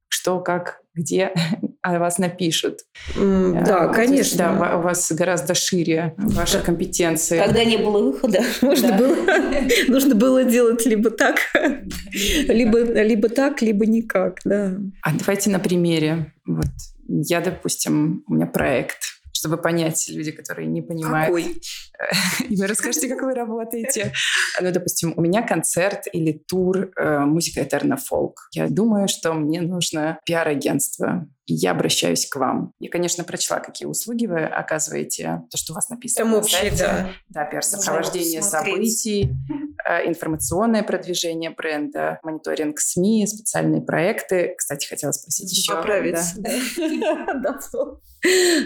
что, 0.09 0.41
как, 0.41 0.83
где 0.95 1.33
о 1.83 1.99
вас 1.99 2.19
напишут. 2.19 2.81
Mm, 3.17 3.65
да, 3.65 3.91
а, 3.91 3.93
конечно. 3.93 4.15
Есть, 4.15 4.37
да, 4.37 4.79
у 4.79 4.83
вас 4.83 5.11
гораздо 5.13 5.55
шире 5.55 6.15
ваши 6.17 6.59
да. 6.59 6.65
компетенции. 6.65 7.39
Когда 7.39 7.65
не 7.65 7.77
было 7.77 8.03
выхода, 8.03 8.41
можно 8.63 8.97
было, 8.97 9.17
нужно 9.89 10.15
было 10.15 10.45
делать 10.45 10.87
либо 10.87 11.11
так, 11.11 11.39
либо, 12.49 12.79
либо 12.79 13.29
так, 13.29 13.63
либо 13.63 13.85
никак. 13.85 14.39
Да. 14.45 14.77
А 15.03 15.13
давайте 15.13 15.51
на 15.51 15.59
примере. 15.59 16.33
Вот 16.47 16.67
я, 17.09 17.41
допустим, 17.41 18.25
у 18.29 18.35
меня 18.35 18.47
проект 18.47 19.01
чтобы 19.43 19.57
понять 19.57 20.09
люди, 20.09 20.31
которые 20.31 20.69
не 20.69 20.83
понимают. 20.83 21.27
Какой? 21.27 21.61
И 22.49 22.55
вы 22.55 22.67
расскажете, 22.69 23.09
как 23.09 23.23
вы 23.23 23.35
работаете. 23.35 24.13
Ну, 24.61 24.71
допустим, 24.71 25.15
у 25.17 25.21
меня 25.21 25.43
концерт 25.43 26.05
или 26.13 26.31
тур 26.31 26.93
э, 26.97 27.19
«Музыка 27.25 27.65
Этерна 27.65 27.97
Фолк». 27.97 28.49
Я 28.53 28.69
думаю, 28.69 29.09
что 29.09 29.33
мне 29.35 29.61
нужно 29.61 30.21
пиар-агентство 30.25 31.27
и 31.47 31.55
я 31.55 31.73
обращаюсь 31.73 32.27
к 32.27 32.37
вам. 32.37 32.73
Я, 32.79 32.89
конечно, 32.89 33.25
прочла, 33.25 33.59
какие 33.59 33.87
услуги 33.89 34.27
вы 34.27 34.45
оказываете, 34.45 35.43
то, 35.51 35.57
что 35.57 35.73
у 35.73 35.75
вас 35.75 35.89
написано 35.89 36.31
Там 36.31 36.35
общее, 36.39 36.73
да. 36.79 37.11
Да, 37.29 37.45
пиар-сопровождение 37.45 38.43
событий, 38.43 39.31
э, 39.89 40.09
информационное 40.09 40.83
продвижение 40.85 41.51
бренда, 41.51 42.21
мониторинг 42.23 42.79
СМИ, 42.79 43.27
специальные 43.27 43.83
проекты. 43.83 44.55
Кстати, 44.57 44.87
хотела 44.87 45.11
спросить 45.13 45.51
еще. 45.51 45.75
Поправиться. 45.75 46.37
Давно. 47.43 48.01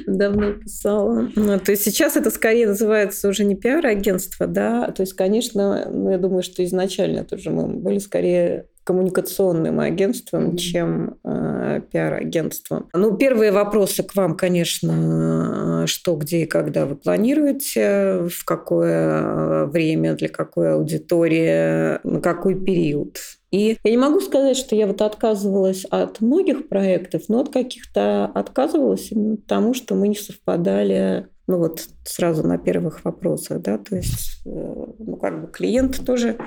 Давно 0.06 0.52
писала. 0.52 1.30
Ну, 1.34 1.58
то 1.58 1.70
есть 1.70 1.82
сейчас 1.82 2.16
это 2.16 2.30
скорее 2.30 2.68
называется 2.68 3.28
уже 3.28 3.44
не 3.44 3.54
пиар-агентство, 3.54 4.46
да. 4.46 4.90
То 4.90 5.02
есть, 5.02 5.14
конечно, 5.14 5.88
ну, 5.90 6.10
я 6.10 6.18
думаю, 6.18 6.42
что 6.42 6.62
изначально 6.64 7.24
тоже 7.24 7.50
мы 7.50 7.68
были 7.68 7.98
скорее 7.98 8.66
коммуникационным 8.86 9.80
агентством, 9.80 10.50
mm-hmm. 10.50 10.56
чем 10.56 11.18
э, 11.24 11.80
пиар-агентством. 11.90 12.88
Ну, 12.94 13.16
первые 13.16 13.50
вопросы 13.50 14.04
к 14.04 14.14
вам, 14.14 14.36
конечно, 14.36 15.84
что, 15.88 16.14
где 16.14 16.42
и 16.42 16.46
когда 16.46 16.86
вы 16.86 16.94
планируете, 16.94 18.28
в 18.30 18.44
какое 18.44 19.22
э, 19.22 19.66
время, 19.66 20.14
для 20.14 20.28
какой 20.28 20.74
аудитории, 20.74 21.98
на 22.06 22.20
какой 22.20 22.54
период. 22.54 23.18
И 23.50 23.76
я 23.82 23.90
не 23.90 23.96
могу 23.96 24.20
сказать, 24.20 24.56
что 24.56 24.76
я 24.76 24.86
вот 24.86 25.02
отказывалась 25.02 25.84
от 25.90 26.20
многих 26.20 26.68
проектов, 26.68 27.22
но 27.26 27.40
от 27.40 27.52
каких-то 27.52 28.26
отказывалась 28.26 29.10
именно 29.10 29.36
потому, 29.36 29.74
что 29.74 29.96
мы 29.96 30.06
не 30.08 30.16
совпадали 30.16 31.26
ну 31.48 31.58
вот 31.58 31.86
сразу 32.04 32.44
на 32.44 32.58
первых 32.58 33.04
вопросах, 33.04 33.62
да, 33.62 33.78
то 33.78 33.96
есть, 33.96 34.42
э, 34.46 34.50
ну 34.98 35.16
как 35.16 35.40
бы 35.40 35.46
клиент 35.48 36.04
тоже 36.04 36.38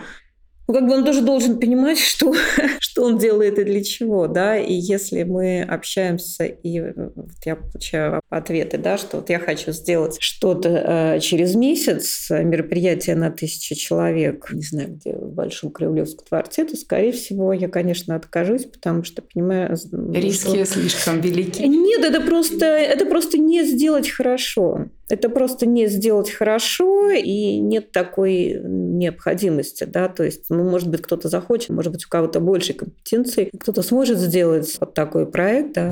ну, 0.69 0.75
как 0.75 0.85
бы 0.85 0.93
он 0.93 1.03
тоже 1.03 1.21
должен 1.21 1.59
понимать, 1.59 1.97
что, 1.97 2.31
что 2.79 3.03
он 3.03 3.17
делает 3.17 3.57
и 3.57 3.63
для 3.63 3.83
чего, 3.83 4.27
да, 4.27 4.55
и 4.55 4.71
если 4.71 5.23
мы 5.23 5.63
общаемся, 5.63 6.45
и 6.45 6.79
вот 6.79 7.43
я 7.43 7.55
получаю 7.55 8.21
ответы, 8.29 8.77
да, 8.77 8.99
что 8.99 9.17
вот 9.17 9.31
я 9.31 9.39
хочу 9.39 9.71
сделать 9.71 10.17
что-то 10.19 10.69
э, 11.15 11.19
через 11.21 11.55
месяц, 11.55 12.29
мероприятие 12.29 13.15
на 13.15 13.31
тысячу 13.31 13.73
человек, 13.73 14.51
не 14.53 14.61
знаю, 14.61 14.89
где, 14.89 15.13
в 15.13 15.33
Большом 15.33 15.71
Кремлевском 15.71 16.27
дворце, 16.29 16.65
то, 16.65 16.77
скорее 16.77 17.13
всего, 17.13 17.51
я, 17.51 17.67
конечно, 17.67 18.15
откажусь, 18.15 18.65
потому 18.65 19.03
что 19.03 19.23
понимаю... 19.23 19.75
Риски 20.13 20.63
что... 20.63 20.65
слишком 20.65 21.19
велики. 21.19 21.63
Нет, 21.63 22.05
это 22.05 22.21
просто, 22.21 22.65
это 22.65 23.07
просто 23.07 23.39
не 23.39 23.63
сделать 23.63 24.07
хорошо. 24.07 24.85
Это 25.09 25.29
просто 25.29 25.65
не 25.65 25.87
сделать 25.87 26.29
хорошо, 26.29 27.09
и 27.11 27.57
нет 27.57 27.91
такой 27.91 28.59
необходимости, 28.63 29.83
да, 29.83 30.07
то 30.07 30.23
есть, 30.23 30.45
ну, 30.49 30.63
может 30.63 30.89
быть, 30.89 31.01
кто-то 31.01 31.29
захочет, 31.29 31.69
может 31.69 31.91
быть, 31.91 32.05
у 32.05 32.09
кого-то 32.09 32.39
больше 32.39 32.73
компетенций, 32.73 33.49
кто-то 33.59 33.81
сможет 33.81 34.19
сделать 34.19 34.77
вот 34.79 34.93
такой 34.93 35.25
проект, 35.25 35.73
да, 35.73 35.91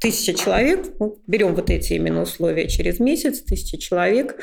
тысяча 0.00 0.34
человек, 0.34 0.86
ну, 0.98 1.18
берем 1.26 1.54
вот 1.54 1.70
эти 1.70 1.94
именно 1.94 2.22
условия 2.22 2.68
через 2.68 2.98
месяц, 2.98 3.40
тысяча 3.40 3.78
человек, 3.78 4.36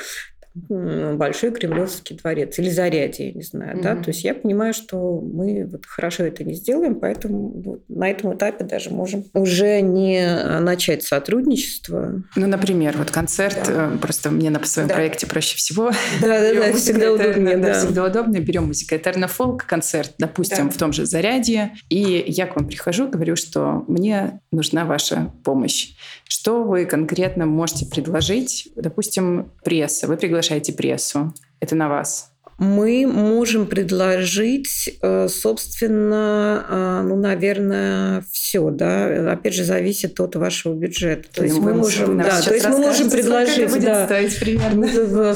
Большой 0.55 1.51
Кремлевский 1.51 2.15
дворец 2.15 2.59
или 2.59 2.69
Зарядье, 2.69 3.27
я 3.27 3.33
не 3.33 3.41
знаю, 3.41 3.77
mm-hmm. 3.77 3.81
да, 3.81 3.95
то 3.95 4.09
есть 4.09 4.23
я 4.23 4.35
понимаю, 4.35 4.73
что 4.73 5.19
мы 5.19 5.65
вот 5.65 5.87
хорошо 5.87 6.23
это 6.23 6.43
не 6.43 6.53
сделаем, 6.53 6.95
поэтому 6.95 7.79
на 7.87 8.09
этом 8.09 8.35
этапе 8.35 8.63
даже 8.63 8.91
можем 8.91 9.25
уже 9.33 9.81
не 9.81 10.59
начать 10.59 11.01
сотрудничество. 11.01 12.21
Ну, 12.35 12.47
например, 12.47 12.95
вот 12.97 13.09
концерт, 13.09 13.57
да. 13.65 13.91
Э, 13.93 13.97
просто 13.97 14.29
мне 14.29 14.51
на 14.51 14.63
своем 14.63 14.89
да. 14.89 14.93
проекте 14.93 15.25
проще 15.25 15.57
всего. 15.57 15.91
Да, 16.21 16.39
да, 16.39 16.53
да, 16.53 16.73
всегда 16.73 17.11
удобнее, 17.11 17.57
да. 17.57 17.73
Всегда 17.73 18.05
удобнее. 18.05 18.41
Берем 18.41 18.67
музыка 18.67 18.97
Этерна 18.97 19.27
Фолк, 19.27 19.65
концерт, 19.65 20.13
допустим, 20.19 20.69
в 20.69 20.77
том 20.77 20.93
же 20.93 21.07
Зарядье, 21.07 21.73
и 21.89 22.25
я 22.27 22.45
к 22.45 22.55
вам 22.55 22.67
прихожу, 22.67 23.07
говорю, 23.07 23.35
что 23.35 23.83
мне 23.87 24.39
нужна 24.51 24.85
ваша 24.85 25.33
помощь. 25.43 25.95
Что 26.27 26.63
вы 26.63 26.85
конкретно 26.85 27.45
можете 27.45 27.85
предложить? 27.85 28.69
Допустим, 28.75 29.51
пресса. 29.63 30.07
Вы 30.07 30.17
приглашаете 30.17 30.42
прессу. 30.71 31.33
Это 31.59 31.75
на 31.75 31.89
вас 31.89 32.33
мы 32.57 33.07
можем 33.07 33.65
предложить, 33.67 34.97
э, 35.01 35.27
собственно, 35.27 36.65
э, 36.69 37.01
ну, 37.07 37.15
наверное, 37.15 38.23
все, 38.31 38.69
да. 38.69 39.33
Опять 39.33 39.53
же, 39.53 39.63
зависит 39.63 40.19
от 40.19 40.35
вашего 40.35 40.73
бюджета. 40.73 41.23
То, 41.29 41.37
то 41.37 41.43
есть 41.43 41.57
мы 41.59 41.73
можем, 41.73 42.17
да, 42.17 42.41
то 42.41 42.53
есть 42.53 42.67
мы 42.67 42.77
можем 42.77 43.09
предложить, 43.09 43.81
да, 43.81 44.07
примерно. 44.39 45.35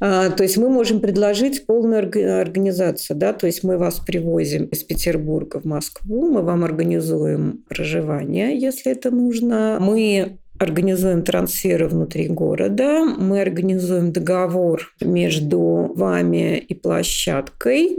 А, 0.00 0.30
то 0.30 0.42
есть 0.42 0.56
мы 0.56 0.68
можем 0.68 1.00
предложить 1.00 1.66
полную 1.66 2.00
организацию, 2.40 3.16
да, 3.16 3.32
то 3.32 3.46
есть 3.46 3.62
мы 3.62 3.78
вас 3.78 3.98
привозим 4.00 4.66
из 4.66 4.82
Петербурга 4.82 5.60
в 5.60 5.64
Москву, 5.64 6.28
мы 6.28 6.42
вам 6.42 6.64
организуем 6.64 7.64
проживание, 7.68 8.58
если 8.58 8.92
это 8.92 9.10
нужно, 9.10 9.78
мы 9.80 10.38
организуем 10.58 11.22
трансферы 11.22 11.88
внутри 11.88 12.28
города, 12.28 13.04
мы 13.04 13.40
организуем 13.40 14.12
договор 14.12 14.92
между 15.00 15.92
вами 15.94 16.58
и 16.58 16.74
площадкой, 16.74 17.98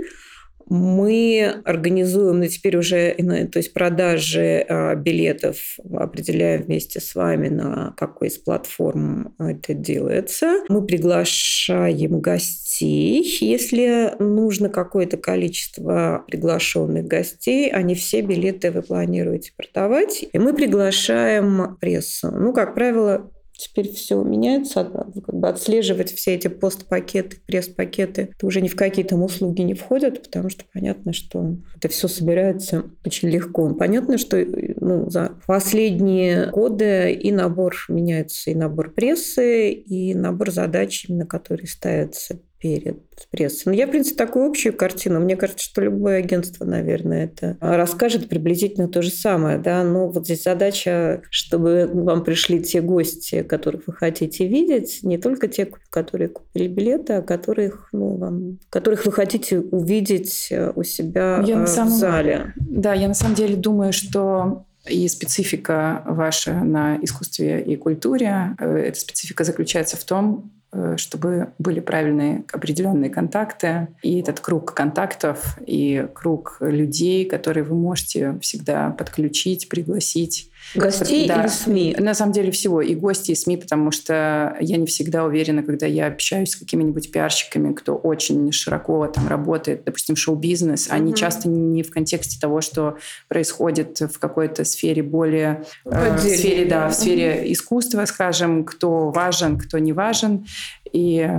мы 0.69 1.62
организуем, 1.65 2.39
ну, 2.39 2.47
теперь 2.47 2.77
уже, 2.77 3.15
то 3.15 3.57
есть 3.57 3.74
продажи 3.74 4.65
а, 4.67 4.95
билетов 4.95 5.77
определяем 5.93 6.63
вместе 6.63 7.00
с 7.00 7.15
вами, 7.15 7.47
на 7.50 7.93
какой 7.97 8.27
из 8.27 8.38
платформ 8.38 9.33
это 9.39 9.74
делается. 9.74 10.63
Мы 10.69 10.86
приглашаем 10.86 12.19
гостей. 12.19 13.24
Если 13.39 14.13
нужно 14.19 14.69
какое-то 14.69 15.17
количество 15.17 16.25
приглашенных 16.27 17.05
гостей, 17.05 17.69
они 17.71 17.95
все 17.95 18.21
билеты 18.21 18.71
вы 18.71 18.81
планируете 18.81 19.53
продавать. 19.55 20.25
И 20.31 20.39
мы 20.39 20.53
приглашаем 20.53 21.77
прессу. 21.79 22.31
Ну, 22.31 22.53
как 22.53 22.75
правило, 22.75 23.31
Теперь 23.57 23.91
все 23.91 24.21
меняется, 24.21 24.83
как 24.83 25.35
бы 25.35 25.47
отслеживать 25.49 26.11
все 26.13 26.35
эти 26.35 26.47
постпакеты, 26.47 27.37
пресс-пакеты, 27.47 28.29
это 28.35 28.45
уже 28.45 28.61
ни 28.61 28.67
в 28.67 28.75
какие 28.75 29.03
там 29.03 29.23
услуги 29.23 29.61
не 29.61 29.73
входят, 29.73 30.21
потому 30.21 30.49
что 30.49 30.63
понятно, 30.71 31.11
что 31.11 31.55
это 31.75 31.87
все 31.89 32.07
собирается 32.07 32.85
очень 33.03 33.29
легко. 33.29 33.73
Понятно, 33.73 34.19
что 34.19 34.37
ну, 34.37 35.09
за 35.09 35.31
последние 35.47 36.51
годы 36.51 37.11
и 37.11 37.31
набор 37.31 37.75
меняется, 37.89 38.51
и 38.51 38.55
набор 38.55 38.91
прессы, 38.91 39.71
и 39.71 40.13
набор 40.13 40.51
задач, 40.51 41.05
именно 41.07 41.25
которые 41.25 41.67
ставятся 41.67 42.39
перед 42.59 42.99
прессой. 43.31 43.63
Но 43.67 43.71
я, 43.73 43.87
в 43.87 43.91
принципе, 43.91 44.17
такую 44.17 44.49
общую 44.49 44.75
картину. 44.75 45.19
Мне 45.19 45.35
кажется, 45.35 45.63
что 45.63 45.81
любое 45.81 46.19
агентство, 46.19 46.65
наверное, 46.65 47.25
это 47.25 47.57
расскажет 47.59 48.29
приблизительно 48.29 48.87
то 48.87 49.01
же 49.01 49.11
самое. 49.11 49.57
Да? 49.57 49.83
Но 49.83 50.07
вот 50.07 50.25
здесь 50.25 50.43
задача, 50.43 51.21
чтобы 51.29 51.89
вам 51.91 52.23
пришли 52.23 52.61
те 52.61 52.81
гости, 52.81 53.43
которых 53.43 53.87
вы 53.87 53.93
хотите 53.93 54.47
видеть, 54.47 54.99
не 55.03 55.17
только 55.17 55.47
те, 55.47 55.67
которые 55.89 56.29
купили 56.29 56.67
билеты, 56.67 57.13
а 57.13 57.21
которых, 57.21 57.89
ну, 57.91 58.17
вам, 58.17 58.59
которых 58.69 59.05
вы 59.05 59.11
хотите 59.11 59.59
увидеть 59.59 60.47
э, 60.51 60.71
у 60.75 60.83
себя 60.83 61.43
я 61.45 61.63
в 61.63 61.67
самом, 61.67 61.93
зале. 61.93 62.53
Да, 62.55 62.93
я 62.93 63.07
на 63.07 63.13
самом 63.13 63.35
деле 63.35 63.55
думаю, 63.55 63.93
что 63.93 64.65
и 64.87 65.07
специфика 65.07 66.03
ваша 66.05 66.53
на 66.53 66.97
искусстве 67.01 67.61
и 67.61 67.75
культуре, 67.75 68.55
э, 68.59 68.77
эта 68.77 68.99
специфика 68.99 69.43
заключается 69.43 69.97
в 69.97 70.03
том, 70.03 70.51
Э, 70.56 70.56
чтобы 70.97 71.53
были 71.59 71.79
правильные 71.79 72.43
определенные 72.51 73.09
контакты, 73.09 73.88
и 74.01 74.19
этот 74.19 74.39
круг 74.39 74.74
контактов, 74.74 75.57
и 75.65 76.07
круг 76.13 76.57
людей, 76.59 77.25
которые 77.25 77.63
вы 77.63 77.75
можете 77.75 78.38
всегда 78.41 78.91
подключить, 78.91 79.69
пригласить 79.69 80.51
Гостей 80.75 81.27
да. 81.27 81.41
или 81.41 81.47
СМИ? 81.47 81.95
На 82.00 82.13
самом 82.13 82.31
деле 82.31 82.51
всего. 82.51 82.81
И 82.81 82.95
гости, 82.95 83.31
и 83.31 83.36
СМИ, 83.36 83.57
потому 83.57 83.91
что 83.91 84.55
я 84.59 84.77
не 84.77 84.86
всегда 84.86 85.24
уверена, 85.24 85.63
когда 85.63 85.86
я 85.86 86.07
общаюсь 86.07 86.51
с 86.51 86.55
какими-нибудь 86.55 87.12
пиарщиками, 87.12 87.74
кто 87.74 87.95
очень 87.95 88.51
широко 88.51 89.07
там 89.07 89.27
работает, 89.27 89.83
допустим, 89.86 90.15
шоу-бизнес, 90.15 90.88
mm-hmm. 90.88 90.93
они 90.93 91.15
часто 91.15 91.50
не 91.50 91.83
в 91.83 91.91
контексте 91.91 92.39
того, 92.39 92.62
что 92.62 92.97
происходит 93.27 94.00
в 94.00 94.19
какой-то 94.19 94.63
сфере 94.63 95.03
более... 95.03 95.63
Э, 95.86 96.15
в 96.15 96.19
сфере, 96.19 96.65
да, 96.65 96.89
в 96.89 96.93
сфере 96.93 97.43
mm-hmm. 97.43 97.53
искусства, 97.53 98.05
скажем, 98.05 98.63
кто 98.63 99.12
важен, 99.12 99.57
кто 99.57 99.77
не 99.79 99.93
важен. 99.93 100.45
И 100.94 101.29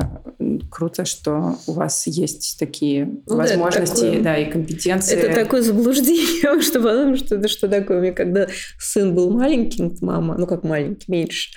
круто, 0.71 1.05
что 1.05 1.57
у 1.67 1.73
вас 1.73 2.07
есть 2.07 2.57
такие 2.59 3.07
ну, 3.27 3.37
возможности, 3.37 4.01
да, 4.01 4.07
такое, 4.07 4.23
да, 4.23 4.39
и 4.39 4.51
компетенции. 4.51 5.17
Это 5.17 5.35
такое 5.35 5.63
заблуждение, 5.63 6.61
что 6.63 6.81
потом, 6.81 7.17
что 7.17 7.37
это 7.37 7.49
что 7.49 7.69
такое. 7.69 8.01
Меня 8.01 8.13
когда 8.13 8.47
сын 8.79 9.15
был 9.15 9.31
маленький, 9.31 9.91
мама, 10.01 10.37
ну 10.39 10.47
как 10.47 10.65
маленький, 10.65 11.11
меньше, 11.11 11.51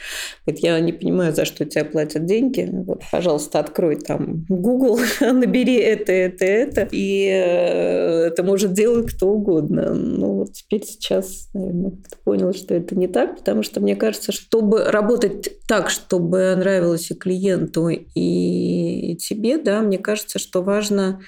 говорит, 0.45 0.63
я 0.63 0.79
не 0.79 0.93
понимаю, 0.93 1.33
за 1.33 1.45
что 1.45 1.65
тебе 1.65 1.85
платят 1.85 2.25
деньги. 2.25 2.69
Вот, 2.71 3.03
пожалуйста, 3.11 3.59
открой 3.59 3.95
там 3.95 4.45
Google, 4.47 4.99
набери 5.21 5.75
это, 5.75 6.11
это, 6.11 6.45
это, 6.45 6.87
и 6.91 7.27
э, 7.27 8.27
это 8.27 8.43
может 8.43 8.73
делать 8.73 9.11
кто 9.11 9.27
угодно. 9.27 9.93
Ну 9.93 10.33
вот 10.39 10.53
теперь 10.53 10.83
сейчас, 10.83 11.49
наверное, 11.53 11.93
понял, 12.23 12.53
что 12.53 12.73
это 12.73 12.95
не 12.95 13.07
так, 13.07 13.37
потому 13.37 13.63
что 13.63 13.79
мне 13.79 13.95
кажется, 13.95 14.31
чтобы 14.31 14.85
работать 14.85 15.49
так, 15.67 15.89
чтобы 15.89 16.55
нравилось 16.55 17.11
и 17.11 17.15
клиенту, 17.15 17.80
и 17.89 19.15
тебе, 19.17 19.57
да, 19.57 19.81
мне 19.81 19.97
кажется, 19.97 20.39
что 20.39 20.61
важно 20.61 21.21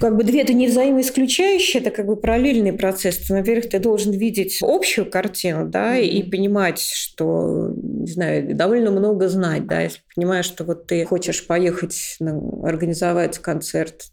как 0.00 0.16
бы 0.16 0.24
две 0.24 0.40
это 0.40 0.54
не 0.54 0.66
взаимоисключающие, 0.66 1.82
это 1.82 1.90
как 1.90 2.06
бы 2.06 2.16
параллельный 2.16 2.72
процесс. 2.72 3.28
Во-первых, 3.28 3.68
ты 3.68 3.78
должен 3.78 4.12
видеть 4.12 4.58
общую 4.62 5.08
картину, 5.10 5.68
да, 5.68 5.98
mm-hmm. 5.98 6.06
и 6.06 6.22
понимать, 6.22 6.80
что, 6.80 7.74
не 7.76 8.10
знаю, 8.10 8.54
довольно 8.56 8.90
много 8.90 9.28
знать, 9.28 9.66
да, 9.66 9.82
если 9.82 10.00
понимаешь, 10.14 10.46
что 10.46 10.64
вот 10.64 10.86
ты 10.86 11.04
хочешь 11.04 11.46
поехать 11.46 12.16
ну, 12.18 12.64
организовать 12.64 13.38
концерт 13.38 14.06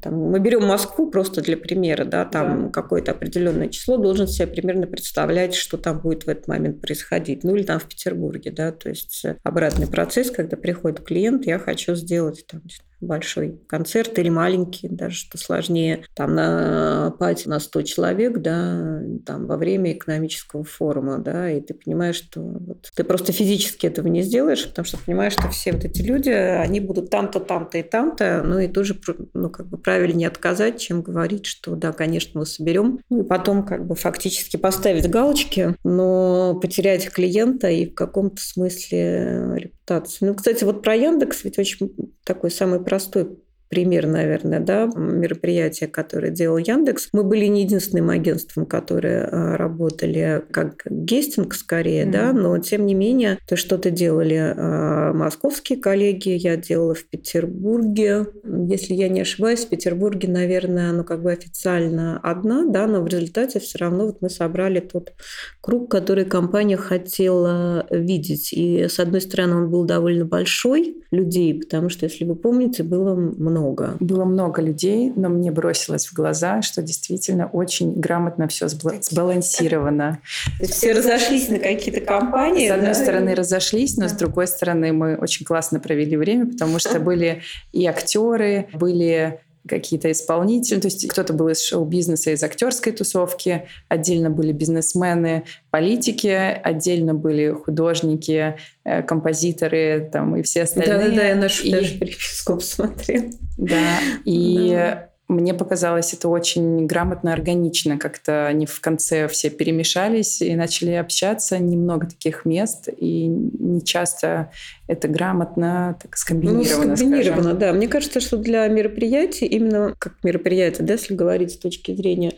там, 0.00 0.14
мы 0.14 0.38
берем 0.38 0.64
Москву 0.64 1.10
просто 1.10 1.42
для 1.42 1.56
примера, 1.56 2.04
да, 2.04 2.24
там 2.24 2.66
да. 2.66 2.68
какое-то 2.70 3.12
определенное 3.12 3.68
число 3.68 3.96
должен 3.96 4.26
себе 4.26 4.46
примерно 4.46 4.86
представлять, 4.86 5.54
что 5.54 5.76
там 5.76 6.00
будет 6.00 6.24
в 6.24 6.28
этот 6.28 6.48
момент 6.48 6.80
происходить. 6.80 7.44
Ну 7.44 7.54
или 7.56 7.64
там 7.64 7.78
в 7.78 7.86
Петербурге, 7.86 8.50
да, 8.50 8.72
то 8.72 8.88
есть 8.88 9.24
обратный 9.42 9.86
процесс, 9.86 10.30
когда 10.30 10.56
приходит 10.56 11.00
клиент, 11.00 11.46
я 11.46 11.58
хочу 11.58 11.94
сделать 11.94 12.44
там, 12.46 12.62
большой 13.02 13.60
концерт 13.66 14.18
или 14.18 14.28
маленький, 14.28 14.88
даже 14.88 15.16
что 15.16 15.38
сложнее, 15.38 16.04
там 16.14 16.34
на 16.34 17.14
пати 17.18 17.48
на 17.48 17.60
100 17.60 17.82
человек, 17.82 18.38
да, 18.38 19.02
там 19.26 19.46
во 19.46 19.56
время 19.56 19.92
экономического 19.92 20.64
форума, 20.64 21.18
да, 21.18 21.50
и 21.50 21.60
ты 21.60 21.74
понимаешь, 21.74 22.16
что 22.16 22.40
вот, 22.40 22.90
ты 22.94 23.04
просто 23.04 23.32
физически 23.32 23.86
этого 23.86 24.08
не 24.08 24.22
сделаешь, 24.22 24.66
потому 24.66 24.86
что 24.86 24.98
понимаешь, 24.98 25.32
что 25.32 25.48
все 25.48 25.72
вот 25.72 25.84
эти 25.84 26.02
люди, 26.02 26.30
они 26.30 26.80
будут 26.80 27.10
там-то, 27.10 27.40
там-то 27.40 27.78
и 27.78 27.82
там-то, 27.82 28.42
ну 28.44 28.58
и 28.58 28.68
тоже, 28.68 28.98
ну, 29.34 29.50
как 29.50 29.66
бы 29.66 29.78
правильнее 29.78 30.28
отказать, 30.28 30.80
чем 30.80 31.02
говорить, 31.02 31.46
что 31.46 31.74
да, 31.74 31.92
конечно, 31.92 32.40
мы 32.40 32.46
соберем, 32.46 33.00
ну 33.10 33.22
и 33.22 33.26
потом 33.26 33.64
как 33.64 33.86
бы 33.86 33.94
фактически 33.94 34.56
поставить 34.56 35.10
галочки, 35.10 35.76
но 35.84 36.58
потерять 36.60 37.10
клиента 37.10 37.68
и 37.68 37.86
в 37.86 37.94
каком-то 37.94 38.40
смысле 38.40 39.72
репутацию. 39.92 40.28
Ну, 40.28 40.34
кстати, 40.34 40.64
вот 40.64 40.82
про 40.82 40.94
Яндекс 40.94 41.44
ведь 41.44 41.58
очень 41.58 42.14
такой 42.24 42.50
самый 42.50 42.82
простой 42.82 43.38
пример, 43.72 44.06
наверное, 44.06 44.60
да, 44.60 44.84
мероприятия, 44.94 45.86
которое 45.86 46.30
делал 46.30 46.58
Яндекс. 46.58 47.08
Мы 47.14 47.24
были 47.24 47.46
не 47.46 47.62
единственным 47.62 48.10
агентством, 48.10 48.66
которые 48.66 49.24
а, 49.24 49.56
работали 49.56 50.42
как 50.50 50.82
гестинг 50.84 51.54
скорее, 51.54 52.04
mm-hmm. 52.04 52.10
да, 52.10 52.32
но 52.34 52.58
тем 52.58 52.84
не 52.84 52.92
менее, 52.92 53.38
то 53.48 53.56
что-то 53.56 53.90
делали 53.90 54.34
а, 54.54 55.14
московские 55.14 55.78
коллеги, 55.78 56.28
я 56.28 56.58
делала 56.58 56.94
в 56.94 57.06
Петербурге. 57.08 58.26
Если 58.44 58.92
я 58.92 59.08
не 59.08 59.22
ошибаюсь, 59.22 59.64
в 59.64 59.70
Петербурге, 59.70 60.28
наверное, 60.28 60.92
ну 60.92 61.02
как 61.02 61.22
бы 61.22 61.32
официально 61.32 62.20
одна, 62.22 62.66
да, 62.68 62.86
но 62.86 63.00
в 63.00 63.06
результате 63.06 63.58
все 63.58 63.78
равно 63.78 64.04
вот 64.04 64.18
мы 64.20 64.28
собрали 64.28 64.80
тот 64.80 65.14
круг, 65.62 65.90
который 65.90 66.26
компания 66.26 66.76
хотела 66.76 67.86
видеть. 67.90 68.52
И 68.52 68.86
с 68.86 68.98
одной 68.98 69.22
стороны, 69.22 69.56
он 69.56 69.70
был 69.70 69.86
довольно 69.86 70.26
большой 70.26 70.96
людей, 71.10 71.58
потому 71.58 71.88
что, 71.88 72.04
если 72.04 72.26
вы 72.26 72.36
помните, 72.36 72.82
было 72.82 73.14
много 73.14 73.61
много. 73.62 73.96
Было 74.00 74.24
много 74.24 74.60
людей, 74.60 75.12
но 75.14 75.28
мне 75.28 75.50
бросилось 75.50 76.06
в 76.06 76.12
глаза, 76.12 76.62
что 76.62 76.82
действительно 76.82 77.46
очень 77.46 77.92
грамотно 77.94 78.48
все 78.48 78.68
сбалансировано. 78.68 80.18
Все 80.62 80.92
разошлись 80.92 81.48
на 81.48 81.58
какие-то 81.58 82.00
компании. 82.00 82.68
С 82.68 82.72
одной 82.72 82.94
стороны 82.94 83.34
разошлись, 83.34 83.96
но 83.96 84.08
с 84.08 84.12
другой 84.12 84.46
стороны 84.46 84.92
мы 84.92 85.16
очень 85.16 85.44
классно 85.44 85.80
провели 85.80 86.16
время, 86.16 86.46
потому 86.46 86.78
что 86.78 86.98
были 87.00 87.42
и 87.72 87.86
актеры, 87.86 88.68
были 88.72 89.40
какие-то 89.68 90.10
исполнители, 90.10 90.80
то 90.80 90.86
есть 90.86 91.06
кто-то 91.08 91.32
был 91.32 91.48
из 91.48 91.62
шоу-бизнеса, 91.62 92.32
из 92.32 92.42
актерской 92.42 92.92
тусовки, 92.92 93.68
отдельно 93.88 94.30
были 94.30 94.52
бизнесмены, 94.52 95.44
политики, 95.70 96.26
отдельно 96.26 97.14
были 97.14 97.50
художники, 97.50 98.56
э, 98.84 99.02
композиторы 99.02 100.10
там 100.12 100.36
и 100.36 100.42
все 100.42 100.62
остальные. 100.62 100.98
Да-да-да, 100.98 101.22
я 101.24 101.36
нашу 101.36 101.64
и... 101.64 101.70
даже 101.70 101.98
переписку 101.98 102.54
посмотрела. 102.56 103.30
Да, 103.56 103.98
и 104.24 104.70
да. 104.70 105.11
Мне 105.32 105.54
показалось 105.54 106.12
это 106.14 106.28
очень 106.28 106.86
грамотно, 106.86 107.32
органично. 107.32 107.98
Как-то 107.98 108.46
они 108.46 108.66
в 108.66 108.80
конце 108.80 109.28
все 109.28 109.50
перемешались 109.50 110.40
и 110.42 110.54
начали 110.54 110.92
общаться. 110.92 111.58
Немного 111.58 112.06
таких 112.06 112.44
мест, 112.44 112.88
и 112.96 113.26
не 113.26 113.82
часто 113.82 114.50
это 114.86 115.08
грамотно, 115.08 115.98
так 116.00 116.16
скомбинировано. 116.16 116.90
Ну, 116.90 116.96
скомбинировано, 116.96 117.42
скажем. 117.42 117.58
да. 117.58 117.72
Мне 117.72 117.88
кажется, 117.88 118.20
что 118.20 118.36
для 118.36 118.68
мероприятий, 118.68 119.46
именно 119.46 119.94
как 119.98 120.14
мероприятие, 120.22 120.86
да, 120.86 120.94
если 120.94 121.14
говорить 121.14 121.52
с 121.52 121.58
точки 121.58 121.94
зрения 121.94 122.32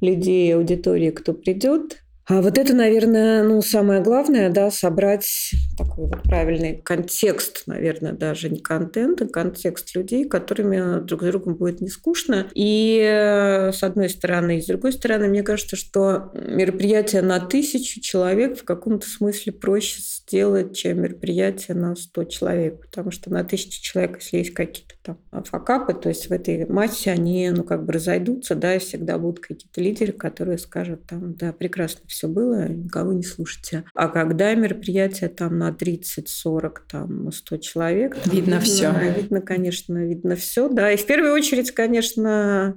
людей, 0.00 0.54
аудитории, 0.54 1.10
кто 1.10 1.32
придет, 1.32 2.01
а 2.26 2.40
вот 2.40 2.56
это, 2.56 2.72
наверное, 2.74 3.42
ну, 3.42 3.60
самое 3.62 4.00
главное, 4.00 4.48
да, 4.48 4.70
собрать 4.70 5.52
такой 5.76 6.06
вот 6.06 6.22
правильный 6.22 6.76
контекст, 6.76 7.64
наверное, 7.66 8.12
даже 8.12 8.48
не 8.48 8.60
контент, 8.60 9.20
а 9.22 9.26
контекст 9.26 9.94
людей, 9.96 10.24
которыми 10.24 11.00
друг 11.04 11.22
с 11.22 11.26
другом 11.26 11.56
будет 11.56 11.80
не 11.80 11.88
скучно. 11.88 12.46
И 12.54 13.00
э, 13.02 13.72
с 13.72 13.82
одной 13.82 14.08
стороны, 14.08 14.58
и 14.58 14.62
с 14.62 14.66
другой 14.66 14.92
стороны, 14.92 15.26
мне 15.28 15.42
кажется, 15.42 15.74
что 15.74 16.30
мероприятие 16.34 17.22
на 17.22 17.40
тысячу 17.40 18.00
человек 18.00 18.56
в 18.58 18.64
каком-то 18.64 19.08
смысле 19.08 19.52
проще 19.52 20.00
сделать, 20.00 20.76
чем 20.76 21.02
мероприятие 21.02 21.76
на 21.76 21.96
100 21.96 22.24
человек, 22.24 22.80
потому 22.82 23.10
что 23.10 23.30
на 23.30 23.42
тысячу 23.42 23.82
человек, 23.82 24.20
если 24.20 24.38
есть 24.38 24.54
какие-то 24.54 24.94
там 25.02 25.18
факапы, 25.44 25.94
то 25.94 26.08
есть 26.08 26.28
в 26.28 26.32
этой 26.32 26.66
массе 26.66 27.10
они, 27.10 27.50
ну, 27.50 27.64
как 27.64 27.84
бы 27.84 27.92
разойдутся, 27.92 28.54
да, 28.54 28.76
и 28.76 28.78
всегда 28.78 29.18
будут 29.18 29.40
какие-то 29.40 29.80
лидеры, 29.80 30.12
которые 30.12 30.58
скажут 30.58 31.04
там, 31.06 31.34
да, 31.34 31.52
прекрасно 31.52 32.02
все 32.12 32.28
было, 32.28 32.68
никого 32.68 33.14
не 33.14 33.22
слушайте. 33.22 33.84
А 33.94 34.08
когда 34.08 34.54
мероприятие 34.54 35.30
там 35.30 35.58
на 35.58 35.72
30, 35.72 36.28
40, 36.28 36.86
там 36.90 37.32
100 37.32 37.56
человек... 37.56 38.16
Там 38.16 38.34
видно, 38.34 38.56
видно 38.56 38.60
все. 38.60 38.92
Видно, 39.16 39.40
конечно, 39.40 39.98
видно 40.06 40.36
все, 40.36 40.68
да. 40.68 40.92
И 40.92 40.98
в 40.98 41.06
первую 41.06 41.32
очередь, 41.32 41.70
конечно, 41.70 42.76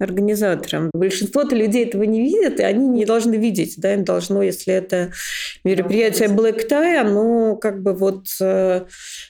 организаторам. 0.00 0.90
Большинство-то 0.94 1.54
людей 1.54 1.84
этого 1.84 2.04
не 2.04 2.22
видят, 2.22 2.58
и 2.58 2.62
они 2.62 2.88
не 2.88 3.04
должны 3.04 3.34
видеть. 3.34 3.74
Да, 3.76 3.92
им 3.92 4.04
должно, 4.04 4.42
если 4.42 4.72
это 4.72 5.12
мероприятие 5.62 6.28
Black 6.28 6.66
Tie, 6.68 6.96
оно 6.96 7.56
как 7.56 7.82
бы 7.82 7.92
вот 7.92 8.24
э, 8.40 8.86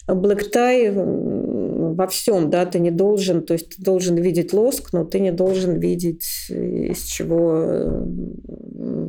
Black 0.06 0.52
Tie 0.54 0.92
во 2.00 2.06
всем, 2.06 2.48
да, 2.48 2.64
ты 2.64 2.78
не 2.78 2.90
должен, 2.90 3.42
то 3.42 3.52
есть 3.52 3.76
ты 3.76 3.82
должен 3.82 4.16
видеть 4.16 4.54
лоск, 4.54 4.94
но 4.94 5.04
ты 5.04 5.20
не 5.20 5.32
должен 5.32 5.78
видеть, 5.78 6.24
из 6.48 7.02
чего 7.02 7.62
э, 7.62 7.88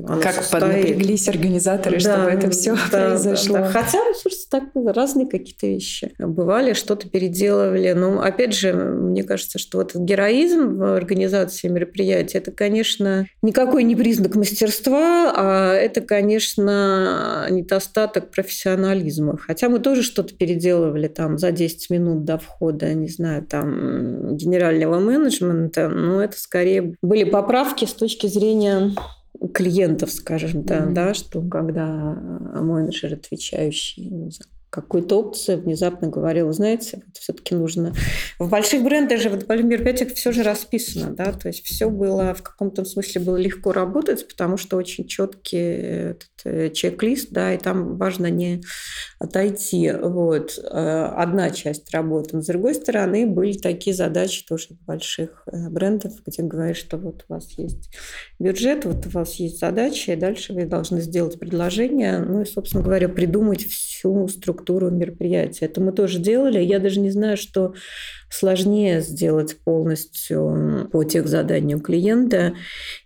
оно 0.09 0.21
как 0.21 0.43
поднапряглись 0.51 1.29
организаторы, 1.29 2.01
да, 2.01 2.17
чтобы 2.17 2.31
это 2.31 2.49
все 2.49 2.75
да, 2.91 3.07
произошло. 3.07 3.55
Да, 3.55 3.61
да. 3.61 3.69
Хотя, 3.69 3.99
слушайте, 4.19 4.40
так 4.51 4.65
разные 4.75 5.27
какие-то 5.27 5.65
вещи 5.65 6.13
бывали, 6.19 6.73
что-то 6.73 7.09
переделывали. 7.09 7.93
Но, 7.93 8.21
опять 8.21 8.53
же, 8.53 8.73
мне 8.73 9.23
кажется, 9.23 9.57
что 9.57 9.77
вот 9.77 9.95
героизм 9.95 10.77
в 10.77 10.95
организации 10.95 11.69
мероприятия, 11.69 12.39
это, 12.39 12.51
конечно, 12.51 13.25
никакой 13.41 13.83
не 13.83 13.95
признак 13.95 14.35
мастерства, 14.35 15.33
а 15.35 15.73
это, 15.73 16.01
конечно, 16.01 17.47
недостаток 17.49 18.29
профессионализма. 18.29 19.37
Хотя 19.37 19.69
мы 19.69 19.79
тоже 19.79 20.03
что-то 20.03 20.35
переделывали 20.35 21.07
там 21.07 21.37
за 21.37 21.51
10 21.51 21.89
минут 21.89 22.25
до 22.25 22.37
входа, 22.37 22.93
не 22.93 23.07
знаю, 23.07 23.45
там, 23.45 24.35
генерального 24.35 24.99
менеджмента, 24.99 25.87
но 25.87 26.21
это 26.21 26.37
скорее 26.37 26.95
были 27.01 27.23
поправки 27.23 27.85
с 27.85 27.93
точки 27.93 28.27
зрения 28.27 28.91
клиентов, 29.47 30.11
скажем, 30.11 30.63
да, 30.63 30.79
mm-hmm. 30.79 30.93
да, 30.93 31.13
что 31.13 31.41
когда 31.41 32.13
менеджер, 32.13 33.13
отвечающий 33.13 34.29
за 34.29 34.43
какую-то 34.71 35.19
опцию, 35.19 35.61
внезапно 35.61 36.07
говорил, 36.07 36.51
знаете, 36.53 37.03
вот 37.05 37.17
все-таки 37.17 37.53
нужно... 37.53 37.93
В 38.39 38.49
больших 38.49 38.83
брендах 38.83 39.19
же, 39.19 39.29
в 39.29 39.63
мероприятиях 39.63 40.13
все 40.13 40.31
же 40.31 40.43
расписано, 40.43 41.13
да, 41.13 41.33
то 41.33 41.49
есть 41.49 41.65
все 41.65 41.89
было, 41.89 42.33
в 42.33 42.41
каком-то 42.41 42.85
смысле 42.85 43.19
было 43.21 43.35
легко 43.35 43.73
работать, 43.73 44.25
потому 44.29 44.55
что 44.55 44.77
очень 44.77 45.07
четкий 45.07 45.57
этот 45.57 46.29
э, 46.45 46.69
чек-лист, 46.69 47.31
да, 47.31 47.53
и 47.53 47.57
там 47.57 47.97
важно 47.97 48.27
не 48.27 48.61
отойти, 49.19 49.91
вот, 49.91 50.57
э, 50.57 51.05
одна 51.17 51.49
часть 51.49 51.93
работы. 51.93 52.37
Но, 52.37 52.41
с 52.41 52.47
другой 52.47 52.73
стороны, 52.73 53.27
были 53.27 53.57
такие 53.57 53.93
задачи 53.93 54.45
тоже 54.47 54.67
больших 54.87 55.43
э, 55.51 55.67
брендов, 55.69 56.13
где 56.25 56.43
говорят, 56.43 56.77
что 56.77 56.97
вот 56.97 57.25
у 57.27 57.33
вас 57.33 57.49
есть 57.57 57.93
бюджет, 58.39 58.85
вот 58.85 59.05
у 59.05 59.09
вас 59.09 59.33
есть 59.35 59.59
задача, 59.59 60.13
и 60.13 60.15
дальше 60.15 60.53
вы 60.53 60.63
должны 60.63 61.01
сделать 61.01 61.37
предложение, 61.37 62.19
ну 62.19 62.41
и, 62.41 62.45
собственно 62.45 62.81
говоря, 62.81 63.09
придумать 63.09 63.65
всю 63.65 64.29
структуру 64.29 64.60
структуру 64.61 64.91
мероприятия. 64.91 65.65
Это 65.65 65.81
мы 65.81 65.91
тоже 65.91 66.19
делали. 66.19 66.59
Я 66.59 66.79
даже 66.79 66.99
не 66.99 67.11
знаю, 67.11 67.37
что 67.37 67.73
сложнее 68.31 69.01
сделать 69.01 69.57
полностью 69.63 70.89
по 70.91 71.03
тех 71.03 71.27
заданиям 71.27 71.81
клиента 71.81 72.53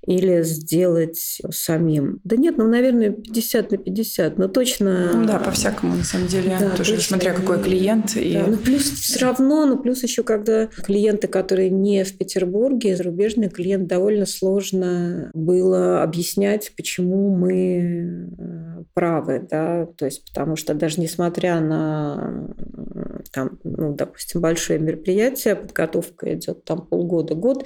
или 0.05 0.43
сделать 0.43 1.41
самим. 1.49 2.19
Да 2.23 2.35
нет, 2.35 2.57
ну, 2.57 2.67
наверное, 2.67 3.11
50 3.11 3.71
на 3.71 3.77
50, 3.77 4.37
но 4.37 4.47
точно... 4.47 5.11
Ну 5.13 5.25
да, 5.25 5.39
по-всякому, 5.39 5.95
на 5.95 6.03
самом 6.03 6.27
деле. 6.27 6.55
Да, 6.59 6.69
тоже 6.69 6.95
точно. 6.95 7.17
смотря 7.17 7.33
какой 7.33 7.61
клиент. 7.61 8.13
Да, 8.13 8.21
и... 8.21 8.37
ну 8.37 8.57
плюс 8.57 8.83
все 8.83 9.25
равно, 9.25 9.65
ну 9.65 9.77
плюс 9.77 10.03
еще 10.03 10.23
когда 10.23 10.67
клиенты, 10.67 11.27
которые 11.27 11.69
не 11.69 12.03
в 12.03 12.17
Петербурге, 12.17 12.95
зарубежный 12.95 13.49
клиент, 13.49 13.87
довольно 13.87 14.25
сложно 14.25 15.31
было 15.33 16.03
объяснять, 16.03 16.71
почему 16.77 17.35
мы 17.35 18.29
э, 18.37 18.83
правы, 18.93 19.45
да, 19.49 19.87
то 19.97 20.05
есть 20.05 20.25
потому 20.25 20.55
что 20.55 20.73
даже 20.73 21.01
несмотря 21.01 21.59
на 21.59 22.47
там, 23.35 23.59
ну, 23.65 23.93
допустим, 23.93 24.39
большое 24.39 24.79
мероприятие, 24.79 25.57
подготовка 25.57 26.33
идет 26.33 26.63
там 26.63 26.87
полгода, 26.87 27.35
год, 27.35 27.65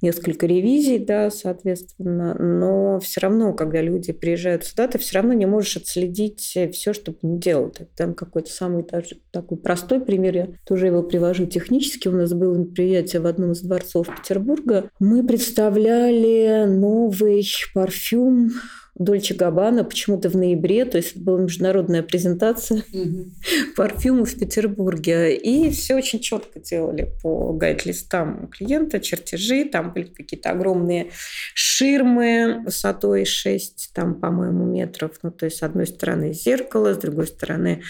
несколько 0.00 0.46
ревизий, 0.46 0.98
да, 0.98 1.30
соответственно, 1.30 2.34
но 2.34 2.98
все 3.00 3.20
равно, 3.20 3.52
когда 3.52 3.82
люди 3.82 4.12
приезжают 4.12 4.64
сюда, 4.64 4.88
ты 4.88 4.98
все 4.98 5.16
равно 5.16 5.34
не 5.34 5.44
можешь 5.44 5.76
отследить 5.76 6.40
все, 6.40 6.94
что 6.94 7.14
они 7.22 7.38
делают. 7.38 7.82
Там 7.96 8.14
какой-то 8.14 8.50
самый 8.50 8.82
даже 8.84 9.20
такой 9.30 9.58
простой 9.58 10.00
пример, 10.00 10.34
я 10.34 10.48
тоже 10.64 10.86
его 10.86 11.02
привожу 11.02 11.44
технически. 11.44 12.08
У 12.08 12.12
нас 12.12 12.32
было 12.32 12.56
мероприятие 12.56 13.20
в 13.20 13.26
одном 13.26 13.52
из 13.52 13.60
дворцов 13.60 14.08
Петербурга. 14.08 14.90
Мы 14.98 15.26
представляли 15.26 16.64
новый 16.66 17.46
парфюм 17.74 18.52
Дольче 18.96 19.34
Габбана 19.34 19.84
почему-то 19.84 20.28
в 20.28 20.36
ноябре, 20.36 20.84
то 20.84 20.98
есть 20.98 21.12
это 21.12 21.20
была 21.20 21.40
международная 21.40 22.02
презентация 22.02 22.82
угу. 22.92 23.30
парфюмов 23.76 24.30
в 24.30 24.38
Петербурге. 24.38 25.36
И 25.36 25.70
все 25.70 25.94
очень 25.94 26.20
четко 26.20 26.60
делали 26.60 27.10
по 27.22 27.52
гайд-листам 27.52 28.48
клиента, 28.48 29.00
чертежи, 29.00 29.64
там 29.64 29.92
были 29.92 30.06
какие-то 30.06 30.50
огромные 30.50 31.10
ширмы 31.54 32.62
высотой 32.64 33.24
6, 33.24 33.90
там, 33.94 34.14
по-моему, 34.14 34.64
метров. 34.64 35.12
Ну, 35.22 35.30
то 35.30 35.46
есть 35.46 35.58
с 35.58 35.62
одной 35.62 35.86
стороны 35.86 36.32
зеркало, 36.32 36.94
с 36.94 36.98
другой 36.98 37.28
стороны 37.28 37.82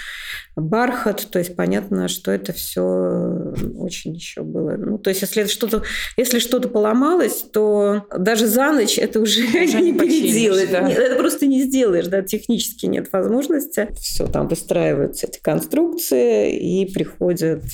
бархат. 0.55 1.27
То 1.31 1.39
есть 1.39 1.57
понятно, 1.57 2.09
что 2.09 2.31
это 2.31 2.53
все 2.53 2.83
очень 3.77 4.15
еще 4.15 4.43
было. 4.43 4.77
Ну, 4.77 4.99
то 4.99 5.11
есть 5.11 5.23
если 5.23 5.45
что-то 5.45 5.83
если 6.17 6.39
что-то 6.39 6.69
поломалось, 6.69 7.43
то 7.53 8.07
даже 8.17 8.47
за 8.47 8.73
ночь 8.73 8.99
это 8.99 9.21
уже, 9.21 9.43
уже 9.43 9.81
не 9.81 9.93
переделать. 9.93 10.71
Да 10.71 11.00
это 11.03 11.17
просто 11.17 11.47
не 11.47 11.63
сделаешь, 11.63 12.07
да, 12.07 12.23
технически 12.23 12.87
нет 12.87 13.13
возможности. 13.13 13.89
Все, 13.99 14.27
там 14.27 14.49
выстраиваются 14.49 15.27
эти 15.27 15.41
конструкции, 15.41 16.57
и 16.57 16.93
приходит 16.93 17.65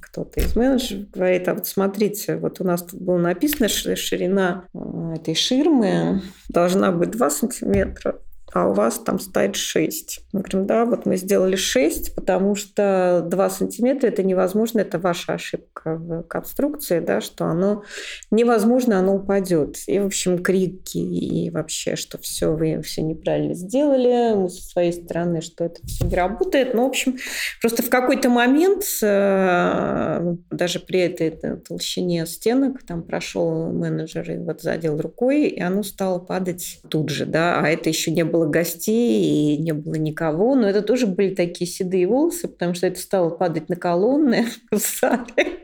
кто-то 0.00 0.40
из 0.40 0.56
менеджеров, 0.56 1.10
говорит, 1.10 1.48
а 1.48 1.54
вот 1.54 1.66
смотрите, 1.66 2.36
вот 2.36 2.60
у 2.60 2.64
нас 2.64 2.82
тут 2.82 3.00
было 3.00 3.18
написано, 3.18 3.68
что 3.68 3.94
ширина 3.96 4.64
э, 4.74 5.14
этой 5.16 5.34
ширмы 5.34 6.22
должна 6.48 6.92
быть 6.92 7.10
2 7.10 7.30
сантиметра 7.30 8.20
а 8.52 8.68
у 8.68 8.72
вас 8.72 8.98
там 8.98 9.18
стоит 9.18 9.56
6. 9.56 10.20
Мы 10.32 10.40
говорим, 10.40 10.66
да, 10.66 10.84
вот 10.84 11.06
мы 11.06 11.16
сделали 11.16 11.56
6, 11.56 12.14
потому 12.14 12.54
что 12.54 13.24
2 13.26 13.50
сантиметра 13.50 14.08
это 14.08 14.22
невозможно, 14.22 14.80
это 14.80 14.98
ваша 14.98 15.34
ошибка 15.34 15.96
в 15.96 16.22
конструкции, 16.24 17.00
да, 17.00 17.20
что 17.20 17.46
оно 17.46 17.84
невозможно, 18.30 18.98
оно 18.98 19.16
упадет. 19.16 19.76
И, 19.86 19.98
в 19.98 20.06
общем, 20.06 20.42
крики 20.42 20.98
и 20.98 21.50
вообще, 21.50 21.96
что 21.96 22.18
все 22.18 22.52
вы 22.52 22.80
все 22.82 23.02
неправильно 23.02 23.54
сделали, 23.54 24.34
мы 24.34 24.48
со 24.48 24.62
своей 24.62 24.92
стороны, 24.92 25.40
что 25.40 25.64
это 25.64 25.80
все 25.86 26.06
не 26.06 26.14
работает. 26.14 26.74
Ну, 26.74 26.84
в 26.84 26.88
общем, 26.88 27.16
просто 27.60 27.82
в 27.82 27.90
какой-то 27.90 28.28
момент, 28.28 28.84
э, 29.02 30.34
даже 30.50 30.80
при 30.80 31.00
этой 31.00 31.30
толщине 31.56 32.26
стенок, 32.26 32.82
там 32.86 33.02
прошел 33.02 33.70
менеджер 33.72 34.30
и 34.30 34.38
вот 34.38 34.62
задел 34.62 35.00
рукой, 35.00 35.46
и 35.46 35.60
оно 35.60 35.82
стало 35.82 36.18
падать 36.18 36.80
тут 36.88 37.10
же, 37.10 37.26
да, 37.26 37.60
а 37.60 37.68
это 37.68 37.88
еще 37.88 38.10
не 38.10 38.24
было 38.24 38.39
было 38.40 38.50
гостей, 38.50 39.54
и 39.54 39.58
не 39.58 39.72
было 39.72 39.94
никого. 39.94 40.54
Но 40.54 40.68
это 40.68 40.82
тоже 40.82 41.06
были 41.06 41.34
такие 41.34 41.70
седые 41.70 42.06
волосы, 42.06 42.48
потому 42.48 42.74
что 42.74 42.86
это 42.86 43.00
стало 43.00 43.30
падать 43.30 43.68
на 43.68 43.76
колонны 43.76 44.46
в 44.70 44.76
зале. 44.76 45.59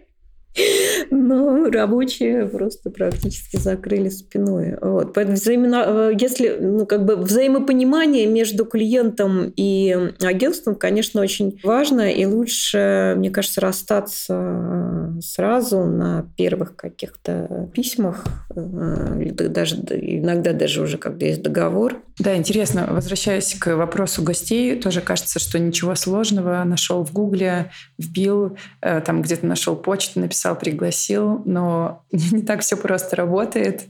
Но 1.11 1.69
рабочие 1.71 2.47
просто 2.47 2.91
практически 2.91 3.57
закрыли 3.57 4.09
спиной. 4.09 4.77
Вот. 4.81 5.13
Поэтому 5.13 5.37
взаимно, 5.37 5.85
э, 5.87 6.13
если 6.19 6.57
ну, 6.61 6.87
как 6.87 7.05
бы 7.05 7.17
взаимопонимание 7.17 8.27
между 8.27 8.65
клиентом 8.65 9.53
и 9.57 10.13
агентством, 10.23 10.77
конечно, 10.77 11.21
очень 11.21 11.61
важно. 11.63 12.13
И 12.13 12.25
лучше, 12.25 13.15
мне 13.17 13.31
кажется, 13.31 13.61
расстаться 13.61 15.13
сразу 15.21 15.85
на 15.85 16.31
первых 16.37 16.77
каких-то 16.77 17.71
письмах, 17.75 18.25
э, 18.55 19.31
даже 19.33 19.77
иногда 19.77 20.53
даже 20.53 20.83
уже 20.83 20.99
когда 20.99 21.27
есть 21.27 21.43
договор. 21.43 22.03
Да, 22.19 22.37
интересно. 22.37 22.87
Возвращаясь 22.89 23.55
к 23.55 23.77
вопросу 23.77 24.23
гостей, 24.23 24.77
тоже 24.77 25.01
кажется, 25.01 25.39
что 25.39 25.59
ничего 25.59 25.95
сложного. 25.95 26.65
Нашел 26.65 27.05
в 27.05 27.13
Гугле, 27.13 27.71
вбил, 27.99 28.57
э, 28.81 29.01
там 29.01 29.23
где-то 29.23 29.45
нашел 29.47 29.77
почту, 29.77 30.21
написал 30.21 30.37
написал, 30.37 30.59
пригласил, 30.97 31.43
но 31.45 32.05
не 32.13 32.43
так 32.43 32.61
все 32.61 32.77
просто 32.77 33.17
работает. 33.17 33.85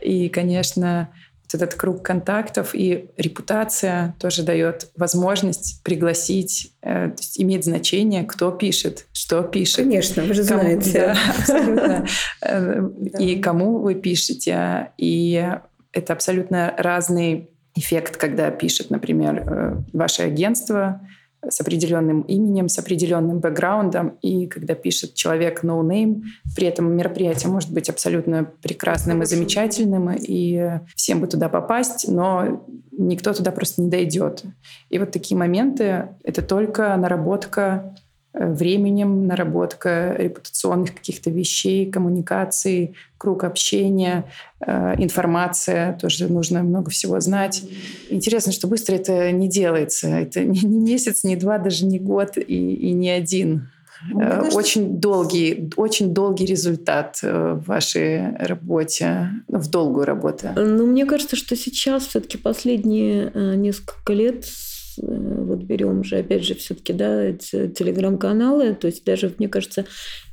И, 0.00 0.28
конечно, 0.28 1.10
вот 1.52 1.62
этот 1.62 1.74
круг 1.74 2.02
контактов 2.02 2.74
и 2.74 3.10
репутация 3.16 4.14
тоже 4.20 4.42
дает 4.42 4.90
возможность 4.96 5.82
пригласить, 5.82 6.72
э, 6.82 7.08
то 7.08 7.16
есть 7.18 7.40
имеет 7.40 7.64
значение, 7.64 8.24
кто 8.24 8.52
пишет, 8.52 9.06
что 9.12 9.42
пишет. 9.42 9.78
Конечно, 9.78 10.22
вы 10.22 10.34
же 10.34 10.44
кому, 10.44 10.60
знаете. 10.60 10.92
Да, 10.92 11.16
абсолютно. 11.38 12.06
Э, 12.42 12.82
и 13.18 13.40
кому 13.40 13.78
вы 13.78 13.94
пишете. 13.96 14.92
И 14.96 15.44
это 15.92 16.12
абсолютно 16.12 16.72
разный 16.78 17.50
эффект, 17.74 18.16
когда 18.16 18.50
пишет, 18.50 18.90
например, 18.90 19.44
э, 19.44 19.76
ваше 19.92 20.22
агентство, 20.22 21.00
с 21.48 21.60
определенным 21.60 22.22
именем, 22.22 22.68
с 22.68 22.78
определенным 22.78 23.38
бэкграундом. 23.38 24.18
И 24.22 24.46
когда 24.46 24.74
пишет 24.74 25.14
человек 25.14 25.64
no 25.64 25.80
name, 25.82 26.22
при 26.54 26.66
этом 26.66 26.94
мероприятие 26.96 27.50
может 27.50 27.72
быть 27.72 27.88
абсолютно 27.88 28.50
прекрасным 28.62 29.22
и 29.22 29.26
замечательным, 29.26 30.10
и 30.10 30.80
всем 30.94 31.20
бы 31.20 31.26
туда 31.26 31.48
попасть, 31.48 32.06
но 32.08 32.64
никто 32.92 33.32
туда 33.32 33.50
просто 33.52 33.82
не 33.82 33.88
дойдет. 33.88 34.44
И 34.90 34.98
вот 34.98 35.10
такие 35.10 35.36
моменты— 35.36 36.08
это 36.24 36.42
только 36.42 36.96
наработка 36.96 37.94
временем, 38.32 39.26
наработка 39.26 40.14
репутационных 40.16 40.94
каких-то 40.94 41.30
вещей, 41.30 41.90
коммуникации, 41.90 42.94
круг 43.18 43.42
общения, 43.44 44.24
э, 44.60 44.94
информация, 44.98 45.98
тоже 46.00 46.32
нужно 46.32 46.62
много 46.62 46.90
всего 46.90 47.18
знать. 47.20 47.62
Интересно, 48.08 48.52
что 48.52 48.68
быстро 48.68 48.94
это 48.94 49.32
не 49.32 49.48
делается. 49.48 50.08
Это 50.08 50.44
не, 50.44 50.64
месяц, 50.64 51.24
не 51.24 51.36
два, 51.36 51.58
даже 51.58 51.86
не 51.86 51.98
год 51.98 52.36
и, 52.36 52.74
и 52.74 52.92
не 52.92 53.10
один. 53.10 53.68
Мне 54.08 54.24
э, 54.24 54.30
кажется... 54.30 54.58
Очень 54.58 55.00
долгий, 55.00 55.72
очень 55.76 56.14
долгий 56.14 56.46
результат 56.46 57.18
в 57.22 57.64
вашей 57.66 58.36
работе, 58.36 59.30
в 59.48 59.68
долгую 59.68 60.06
работу. 60.06 60.48
Ну, 60.54 60.86
мне 60.86 61.04
кажется, 61.04 61.34
что 61.34 61.56
сейчас 61.56 62.06
все-таки 62.06 62.38
последние 62.38 63.32
несколько 63.56 64.12
лет 64.12 64.44
Э, 64.44 64.69
вот 65.00 65.62
берем 65.62 66.04
же, 66.04 66.18
опять 66.18 66.44
же, 66.44 66.54
все-таки, 66.54 66.92
да, 66.92 67.32
телеграм-каналы, 67.32 68.74
то 68.74 68.86
есть 68.86 69.04
даже, 69.04 69.34
мне 69.38 69.48
кажется, 69.48 69.86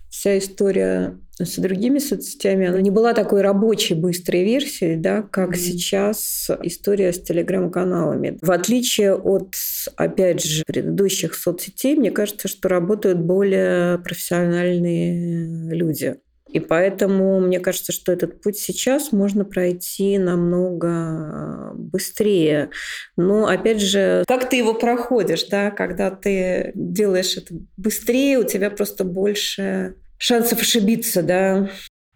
вся 0.10 0.38
история 0.38 1.20
с 1.40 1.58
другими 1.60 2.00
соцсетями, 2.00 2.68
она 2.68 2.82
не 2.82 2.90
была 2.90 3.14
такой 3.14 3.42
рабочей 3.42 3.94
быстрой 3.94 4.44
версией, 4.44 4.96
да, 4.96 5.22
как 5.22 5.52
mm-hmm. 5.52 5.60
сейчас 5.60 6.50
история 6.64 7.14
с 7.14 7.22
телеграм-каналами. 7.22 8.40
В 8.42 8.52
отличие 8.52 9.14
от, 9.16 9.54
опять 9.96 10.44
же, 10.44 10.64
предыдущих 10.66 11.36
соцсетей, 11.36 11.96
мне 11.96 12.10
кажется, 12.10 12.48
что 12.48 12.68
работают 12.70 13.20
более 13.20 14.00
профессиональные 14.00 15.72
люди. 15.76 16.16
И 16.50 16.60
поэтому 16.60 17.40
мне 17.40 17.60
кажется, 17.60 17.92
что 17.92 18.12
этот 18.12 18.42
путь 18.42 18.58
сейчас 18.58 19.12
можно 19.12 19.46
пройти 19.46 20.18
намного 20.18 21.72
быстрее. 21.76 22.70
Но 23.16 23.48
опять 23.48 23.82
же, 23.82 24.24
как 24.28 24.50
ты 24.50 24.58
его 24.58 24.74
проходишь, 24.74 25.46
да, 25.46 25.72
когда 25.72 26.12
ты 26.12 26.72
делаешь 26.76 27.38
это 27.38 27.54
быстрее, 27.76 28.40
у 28.40 28.44
тебя 28.44 28.70
просто 28.70 29.04
больше 29.04 29.96
шансов 30.18 30.62
ошибиться, 30.62 31.22
да. 31.22 31.70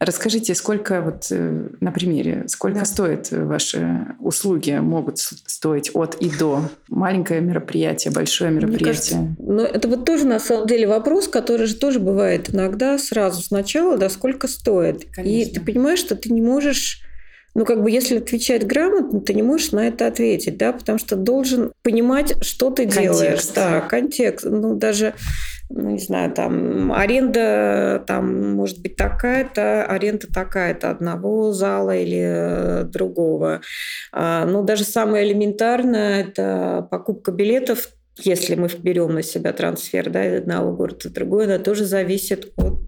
Расскажите, 0.03 0.55
сколько 0.55 0.99
вот 0.99 1.27
э, 1.29 1.67
на 1.79 1.91
примере, 1.91 2.45
сколько 2.47 2.79
да. 2.79 2.85
стоят 2.85 3.29
ваши 3.29 4.07
услуги, 4.19 4.71
могут 4.71 5.19
стоить 5.19 5.91
от 5.93 6.15
и 6.15 6.27
до? 6.27 6.63
Маленькое 6.89 7.39
мероприятие, 7.39 8.11
большое 8.11 8.49
мероприятие? 8.49 8.85
Мне 8.87 8.93
кажется, 8.93 9.35
ну, 9.37 9.61
это 9.61 9.87
вот 9.87 10.03
тоже 10.03 10.25
на 10.25 10.39
самом 10.39 10.65
деле 10.65 10.87
вопрос, 10.87 11.27
который 11.27 11.67
же 11.67 11.75
тоже 11.75 11.99
бывает 11.99 12.51
иногда 12.51 12.97
сразу 12.97 13.43
сначала, 13.43 13.95
да, 13.95 14.09
сколько 14.09 14.47
стоит. 14.47 15.05
Конечно. 15.11 15.51
И 15.51 15.53
ты 15.53 15.61
понимаешь, 15.61 15.99
что 15.99 16.15
ты 16.15 16.33
не 16.33 16.41
можешь 16.41 17.03
ну, 17.53 17.65
как 17.65 17.83
бы, 17.83 17.91
если 17.91 18.17
отвечать 18.17 18.65
грамотно, 18.65 19.19
ты 19.19 19.33
не 19.33 19.43
можешь 19.43 19.71
на 19.71 19.87
это 19.87 20.07
ответить, 20.07 20.57
да, 20.57 20.71
потому 20.71 20.97
что 20.97 21.17
должен 21.17 21.73
понимать, 21.83 22.43
что 22.43 22.71
ты 22.71 22.85
контекст. 22.85 23.19
делаешь. 23.19 23.45
Да, 23.53 23.81
контекст. 23.81 24.45
Ну, 24.49 24.75
даже, 24.75 25.13
ну, 25.73 25.91
не 25.91 25.99
знаю, 25.99 26.31
там, 26.31 26.91
аренда, 26.91 28.03
там, 28.05 28.53
может 28.55 28.81
быть, 28.81 28.95
такая-то, 28.95 29.85
аренда 29.85 30.27
такая-то 30.31 30.89
одного 30.89 31.51
зала 31.53 31.95
или 31.95 32.21
э, 32.21 32.83
другого. 32.83 33.61
А, 34.11 34.45
ну, 34.45 34.63
даже 34.63 34.83
самое 34.83 35.27
элементарное– 35.27 36.23
это 36.27 36.87
покупка 36.89 37.31
билетов 37.31 37.89
если 38.17 38.55
мы 38.55 38.67
берем 38.67 39.13
на 39.13 39.23
себя 39.23 39.53
трансфер 39.53 40.09
да, 40.09 40.25
из 40.25 40.41
одного 40.41 40.73
города 40.73 41.09
в 41.09 41.13
другой, 41.13 41.45
она 41.45 41.59
тоже 41.59 41.85
зависит 41.85 42.51
от 42.55 42.80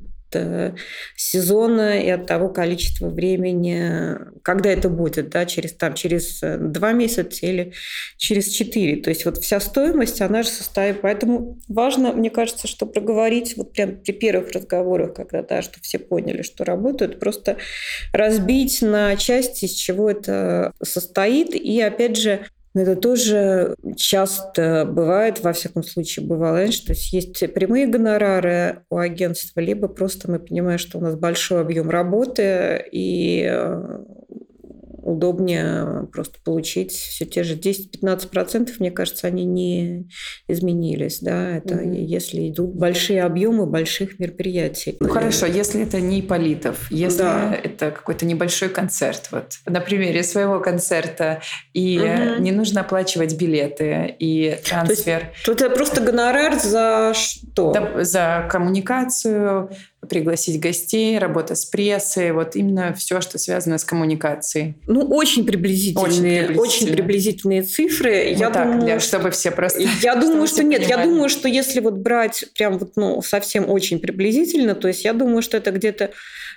сезона 1.16 2.02
и 2.02 2.10
от 2.10 2.28
того 2.28 2.50
количества 2.50 3.10
времени, 3.10 4.18
когда 4.42 4.70
это 4.72 4.90
будет, 4.90 5.30
да, 5.30 5.46
через, 5.46 5.74
там, 5.74 5.94
через 5.94 6.42
э, 6.44 6.58
два 6.58 6.92
месяца 6.92 7.46
или 7.46 7.74
через 8.18 8.50
четыре. 8.50 9.02
То 9.02 9.10
есть 9.10 9.26
вот 9.26 9.38
вся 9.38 9.60
стоимость, 9.60 10.22
она 10.22 10.44
же 10.44 10.50
состоит. 10.50 11.02
Поэтому 11.02 11.60
важно, 11.68 12.14
мне 12.14 12.30
кажется, 12.30 12.68
что 12.68 12.86
проговорить 12.86 13.56
вот 13.58 13.74
прям 13.74 13.98
при 13.98 14.12
первых 14.12 14.52
разговорах, 14.52 15.14
когда, 15.14 15.44
да, 15.44 15.62
что 15.62 15.80
все 15.82 16.00
поняли, 16.00 16.42
что 16.42 16.64
работают, 16.64 17.20
просто 17.20 17.58
разбить 18.12 18.82
на 18.82 19.16
части, 19.16 19.66
из 19.66 19.74
чего 19.74 20.10
это 20.10 20.74
состоит. 20.82 21.56
И 21.56 21.82
опять 21.82 22.18
же, 22.18 22.46
это 22.74 22.96
тоже 22.96 23.76
часто 23.96 24.86
бывает, 24.90 25.44
во 25.44 25.54
всяком 25.54 25.84
случае, 25.84 26.26
бывало 26.26 26.58
раньше. 26.58 26.86
То 26.86 26.94
есть 26.94 27.14
есть 27.14 27.54
прямые 27.54 27.86
гонорары 27.86 28.84
у 28.90 28.98
агентства, 28.98 29.60
либо 29.60 29.88
просто 29.88 30.32
мы 30.32 30.40
понимаем, 30.40 30.80
что 30.80 30.98
у 30.98 31.02
нас 31.02 31.16
большой 31.16 31.62
объем 31.62 31.90
работы, 31.90 32.84
и 32.92 33.48
э, 33.48 34.04
удобнее 35.04 36.08
просто 36.12 36.40
получить 36.44 36.92
все 36.92 37.26
те 37.26 37.44
же 37.44 37.56
10-15%, 37.56 38.72
мне 38.80 38.92
кажется, 38.92 39.28
они 39.28 39.46
не 39.46 40.10
изменились. 40.48 41.20
Да? 41.20 41.58
Это 41.58 41.76
mm-hmm. 41.76 41.96
если 41.96 42.50
идут 42.50 42.76
большие 42.76 43.24
объемы 43.24 43.66
больших 43.66 44.20
мероприятий. 44.20 44.98
Ну 45.00 45.10
хорошо, 45.10 45.46
если 45.46 45.82
это 45.84 46.00
не 46.00 46.24
Политов, 46.24 46.90
если 46.90 47.20
да. 47.20 47.54
это 47.54 47.92
какой-то 47.92 48.26
небольшой 48.26 48.70
концерт, 48.70 49.28
вот 49.32 49.60
на 49.66 49.82
примере 49.82 50.24
своего 50.24 50.60
концерта, 50.60 51.42
и 51.74 51.98
mm-hmm. 51.98 52.40
не 52.40 52.52
нужно 52.52 52.82
оплачивать 52.82 53.38
билеты 53.38 54.16
и 54.20 54.58
трансфер. 54.64 55.32
То 55.46 55.52
есть, 55.52 55.62
это 55.62 55.70
просто 55.70 56.02
гонорар 56.02 56.60
за 56.60 57.14
что? 57.14 57.74
Да, 57.74 58.04
за 58.04 58.48
коммуникацию, 58.50 59.70
пригласить 60.10 60.60
гостей, 60.60 61.18
работа 61.18 61.56
с 61.56 61.66
прессой, 61.66 62.32
вот 62.32 62.56
именно 62.56 62.94
все, 62.94 63.22
что 63.22 63.38
связано 63.38 63.78
с 63.78 63.84
коммуникацией. 63.84 64.76
Ну, 64.88 65.02
очень 65.02 65.46
приблизительные, 65.46 66.04
очень 66.04 66.22
приблизительные, 66.22 66.60
очень 66.60 66.88
приблизительные 66.88 67.64
цифры. 67.64 68.30
Вот 68.32 68.40
я 68.40 68.50
так, 68.50 68.66
думаю, 68.66 68.82
для, 68.82 69.00
чтобы 69.00 69.32
все 69.32 69.52
просто... 69.52 69.82
Я 70.02 70.16
думаю, 70.16 70.48
что 70.48 70.64
нет, 70.64 70.84
понимали. 70.84 71.00
я 71.00 71.06
думаю, 71.06 71.30
что 71.30 71.48
если 71.48 71.80
вот 71.80 71.96
брать 71.96 72.46
прям 72.58 72.78
вот, 72.78 72.94
ну, 72.96 73.22
совсем 73.22 73.70
очень 73.70 74.00
приблизительно, 74.00 74.76
то 74.76 74.88
есть 74.88 75.04
я 75.04 75.14
думаю, 75.14 75.42
что 75.42 75.58
это 75.58 75.72
где-то 75.72 76.12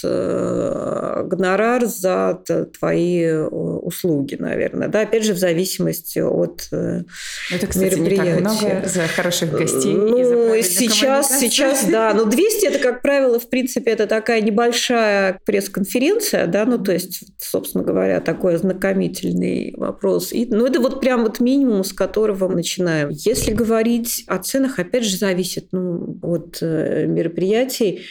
гонорар 1.23 1.85
за 1.85 2.41
твои 2.77 3.31
услуги, 3.31 4.35
наверное. 4.39 4.87
Да, 4.87 5.01
опять 5.01 5.23
же, 5.23 5.33
в 5.33 5.37
зависимости 5.37 6.19
от 6.19 6.67
Это, 6.71 7.67
кстати, 7.67 7.95
мероприятия. 7.95 8.35
не 8.35 8.43
так 8.43 8.61
много 8.61 8.87
за 8.87 9.07
хороших 9.07 9.51
гостей 9.51 9.93
ну, 9.93 10.53
и 10.53 10.61
за 10.61 10.69
сейчас, 10.69 11.39
сейчас, 11.39 11.85
да. 11.85 12.13
Но 12.15 12.25
200 12.25 12.65
это, 12.65 12.79
как 12.79 13.01
правило, 13.01 13.39
в 13.39 13.49
принципе, 13.49 13.91
это 13.91 14.07
такая 14.07 14.41
небольшая 14.41 15.39
пресс-конференция, 15.45 16.47
да, 16.47 16.65
ну, 16.65 16.77
то 16.77 16.91
есть, 16.93 17.23
собственно 17.39 17.83
говоря, 17.83 18.19
такой 18.19 18.55
ознакомительный 18.55 19.73
вопрос. 19.77 20.31
И, 20.31 20.45
ну, 20.45 20.65
это 20.65 20.79
вот 20.79 21.01
прям 21.01 21.23
вот 21.23 21.39
минимум, 21.39 21.83
с 21.83 21.93
которого 21.93 22.47
мы 22.47 22.55
начинаем. 22.55 23.09
Если 23.09 23.51
говорить 23.51 24.23
о 24.27 24.37
ценах, 24.37 24.79
опять 24.79 25.03
же, 25.03 25.17
зависит 25.17 25.67
ну, 25.71 26.17
от 26.21 26.57
э, 26.61 27.05
мероприятий. 27.07 28.01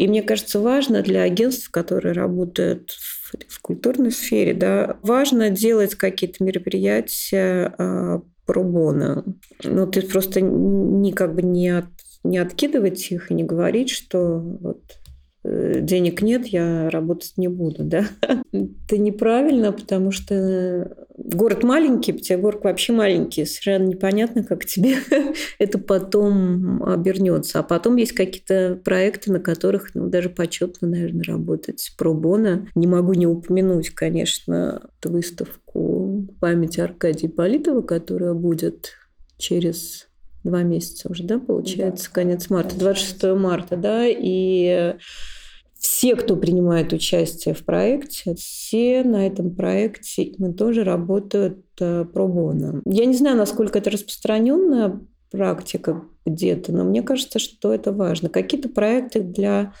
И 0.00 0.08
мне 0.08 0.22
кажется, 0.22 0.60
важно 0.60 1.02
для 1.02 1.24
агентств, 1.24 1.70
которые 1.70 2.14
работают 2.14 2.90
в, 2.90 3.34
в 3.48 3.60
культурной 3.60 4.10
сфере, 4.12 4.54
да, 4.54 4.96
важно 5.02 5.50
делать 5.50 5.94
какие-то 5.94 6.42
мероприятия 6.42 7.74
э, 7.76 8.20
пробона. 8.46 9.26
Ну, 9.62 9.86
ты 9.86 10.00
просто 10.00 10.40
не 10.40 11.12
как 11.12 11.34
бы 11.34 11.42
не, 11.42 11.68
от, 11.68 11.84
не 12.24 12.38
откидывать 12.38 13.12
их 13.12 13.30
и 13.30 13.34
не 13.34 13.44
говорить, 13.44 13.90
что 13.90 14.38
вот 14.38 14.80
денег 15.42 16.20
нет, 16.20 16.46
я 16.46 16.90
работать 16.90 17.34
не 17.36 17.48
буду, 17.48 17.84
да. 17.84 18.04
Это 18.52 18.98
неправильно, 18.98 19.72
потому 19.72 20.10
что 20.10 20.94
город 21.16 21.62
маленький, 21.62 22.12
Петербург 22.12 22.64
вообще 22.64 22.92
маленький, 22.92 23.46
совершенно 23.46 23.86
непонятно, 23.86 24.44
как 24.44 24.66
тебе 24.66 24.96
это 25.58 25.78
потом 25.78 26.82
обернется. 26.82 27.60
А 27.60 27.62
потом 27.62 27.96
есть 27.96 28.12
какие-то 28.12 28.78
проекты, 28.84 29.32
на 29.32 29.40
которых 29.40 29.94
ну, 29.94 30.08
даже 30.08 30.28
почетно, 30.28 30.88
наверное, 30.88 31.24
работать 31.24 31.92
пробона. 31.96 32.68
Не 32.74 32.86
могу 32.86 33.14
не 33.14 33.26
упомянуть, 33.26 33.90
конечно, 33.90 34.90
выставку 35.02 36.28
памяти 36.40 36.80
Аркадия 36.80 37.30
Политова, 37.30 37.80
которая 37.80 38.34
будет 38.34 38.92
через 39.38 40.09
два 40.44 40.62
месяца 40.62 41.10
уже, 41.10 41.24
да, 41.24 41.38
получается, 41.38 42.06
да. 42.06 42.14
конец 42.14 42.50
марта, 42.50 42.78
26 42.78 43.22
марта, 43.34 43.76
да, 43.76 44.04
и 44.06 44.94
все, 45.80 46.14
кто 46.14 46.36
принимает 46.36 46.92
участие 46.92 47.54
в 47.54 47.64
проекте, 47.64 48.34
все 48.34 49.02
на 49.02 49.26
этом 49.26 49.54
проекте 49.54 50.34
мы 50.38 50.52
тоже 50.52 50.84
работают 50.84 51.64
э, 51.80 52.04
пробоно. 52.04 52.82
Я 52.84 53.06
не 53.06 53.14
знаю, 53.14 53.38
насколько 53.38 53.78
это 53.78 53.90
распространенная 53.90 55.00
практика 55.30 56.02
где-то, 56.26 56.72
но 56.72 56.84
мне 56.84 57.02
кажется, 57.02 57.38
что 57.38 57.72
это 57.72 57.92
важно. 57.92 58.28
Какие-то 58.28 58.68
проекты 58.68 59.20
для 59.20 59.72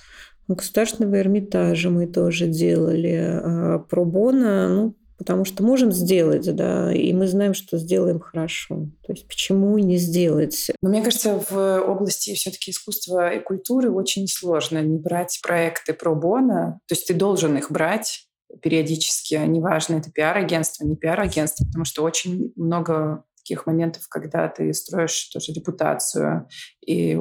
государственного 0.48 1.20
Эрмитажа 1.20 1.90
мы 1.90 2.06
тоже 2.06 2.46
делали 2.46 3.18
э, 3.20 3.78
пробоно. 3.88 4.68
Ну, 4.68 4.94
потому 5.20 5.44
что 5.44 5.62
можем 5.62 5.92
сделать, 5.92 6.56
да, 6.56 6.90
и 6.94 7.12
мы 7.12 7.26
знаем, 7.26 7.52
что 7.52 7.76
сделаем 7.76 8.20
хорошо. 8.20 8.86
То 9.06 9.12
есть 9.12 9.28
почему 9.28 9.76
не 9.76 9.98
сделать? 9.98 10.70
Но 10.80 10.88
мне 10.88 11.02
кажется, 11.02 11.38
в 11.50 11.80
области 11.82 12.32
все-таки 12.32 12.70
искусства 12.70 13.30
и 13.34 13.40
культуры 13.40 13.90
очень 13.90 14.26
сложно 14.26 14.80
не 14.80 14.96
брать 14.96 15.38
проекты 15.42 15.92
про 15.92 16.14
бона. 16.14 16.80
То 16.86 16.94
есть 16.94 17.06
ты 17.06 17.12
должен 17.12 17.54
их 17.58 17.70
брать 17.70 18.28
периодически, 18.62 19.34
неважно, 19.34 19.96
это 19.96 20.10
пиар-агентство, 20.10 20.86
не 20.86 20.96
пиар-агентство, 20.96 21.66
потому 21.66 21.84
что 21.84 22.02
очень 22.02 22.54
много 22.56 23.24
таких 23.36 23.66
моментов, 23.66 24.08
когда 24.08 24.48
ты 24.48 24.72
строишь 24.72 25.28
тоже 25.34 25.52
репутацию, 25.52 26.48
и 26.86 27.20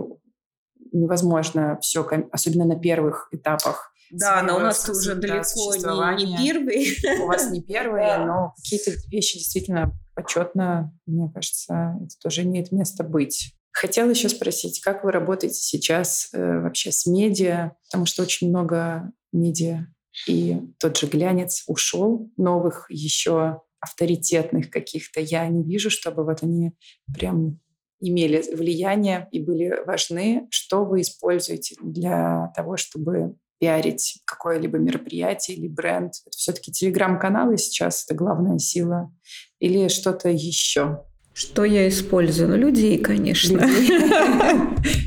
невозможно 0.93 1.77
все, 1.81 2.07
особенно 2.31 2.63
на 2.63 2.79
первых 2.79 3.27
этапах, 3.33 3.88
да, 4.11 4.41
но 4.41 4.57
у 4.57 4.59
нас 4.59 4.87
уже 4.89 5.15
далеко 5.15 5.75
не, 5.75 6.25
не 6.25 6.37
первый. 6.37 6.87
У 7.21 7.27
вас 7.27 7.51
не 7.51 7.61
первый, 7.63 8.25
но 8.25 8.53
какие-то 8.57 8.91
вещи 9.09 9.37
действительно 9.37 9.91
почетно, 10.15 10.93
мне 11.05 11.31
кажется, 11.33 11.95
это 12.03 12.15
тоже 12.21 12.43
имеет 12.43 12.71
место 12.71 13.03
быть. 13.03 13.53
Хотела 13.71 14.09
еще 14.09 14.29
спросить, 14.29 14.81
как 14.81 15.03
вы 15.03 15.11
работаете 15.11 15.55
сейчас 15.55 16.29
э, 16.33 16.59
вообще 16.59 16.91
с 16.91 17.05
медиа, 17.05 17.73
потому 17.85 18.05
что 18.05 18.23
очень 18.23 18.49
много 18.49 19.11
медиа 19.31 19.85
и 20.27 20.57
тот 20.79 20.97
же 20.97 21.07
глянец 21.07 21.63
ушел, 21.67 22.31
новых 22.35 22.87
еще 22.89 23.61
авторитетных 23.79 24.69
каких-то 24.69 25.21
я 25.21 25.47
не 25.47 25.63
вижу, 25.63 25.89
чтобы 25.89 26.25
вот 26.25 26.43
они 26.43 26.73
прям 27.13 27.59
имели 28.01 28.43
влияние 28.53 29.27
и 29.31 29.39
были 29.39 29.83
важны. 29.85 30.47
Что 30.51 30.83
вы 30.83 31.01
используете 31.01 31.75
для 31.81 32.51
того, 32.55 32.77
чтобы 32.77 33.35
пиарить 33.59 34.21
какое-либо 34.25 34.77
мероприятие 34.77 35.57
или 35.57 35.67
бренд? 35.67 36.13
Это 36.25 36.37
все-таки 36.37 36.71
телеграм-каналы 36.71 37.57
сейчас 37.57 38.05
это 38.05 38.15
главная 38.15 38.57
сила 38.57 39.13
или 39.59 39.87
что-то 39.87 40.29
еще? 40.29 41.03
Что 41.39 41.63
я 41.63 41.87
использую? 41.87 42.49
Ну, 42.49 42.57
людей, 42.57 42.97
конечно. 42.97 43.61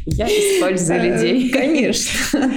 Я 0.06 0.26
использую 0.26 0.98
э, 0.98 1.08
людей. 1.08 1.50
Конечно. 1.50 2.50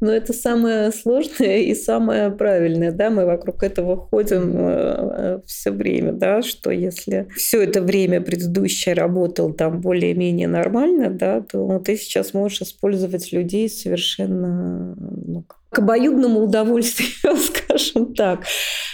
Но 0.00 0.12
это 0.12 0.32
самое 0.32 0.92
сложное 0.92 1.58
и 1.58 1.74
самое 1.74 2.30
правильное. 2.30 2.92
Да? 2.92 3.10
Мы 3.10 3.26
вокруг 3.26 3.64
этого 3.64 3.96
ходим 3.96 4.52
э, 4.56 5.40
все 5.44 5.72
время. 5.72 6.12
Да? 6.12 6.40
Что 6.40 6.70
если 6.70 7.26
все 7.34 7.64
это 7.64 7.82
время 7.82 8.20
предыдущее 8.20 8.94
работал 8.94 9.52
там 9.52 9.80
более-менее 9.80 10.46
нормально, 10.46 11.10
да, 11.10 11.40
то 11.40 11.80
ты 11.80 11.96
сейчас 11.96 12.32
можешь 12.32 12.62
использовать 12.62 13.32
людей 13.32 13.68
совершенно 13.68 14.94
ну, 14.94 15.44
к 15.76 15.80
обоюдному 15.80 16.40
удовольствию, 16.40 17.36
скажем 17.36 18.14
так. 18.14 18.44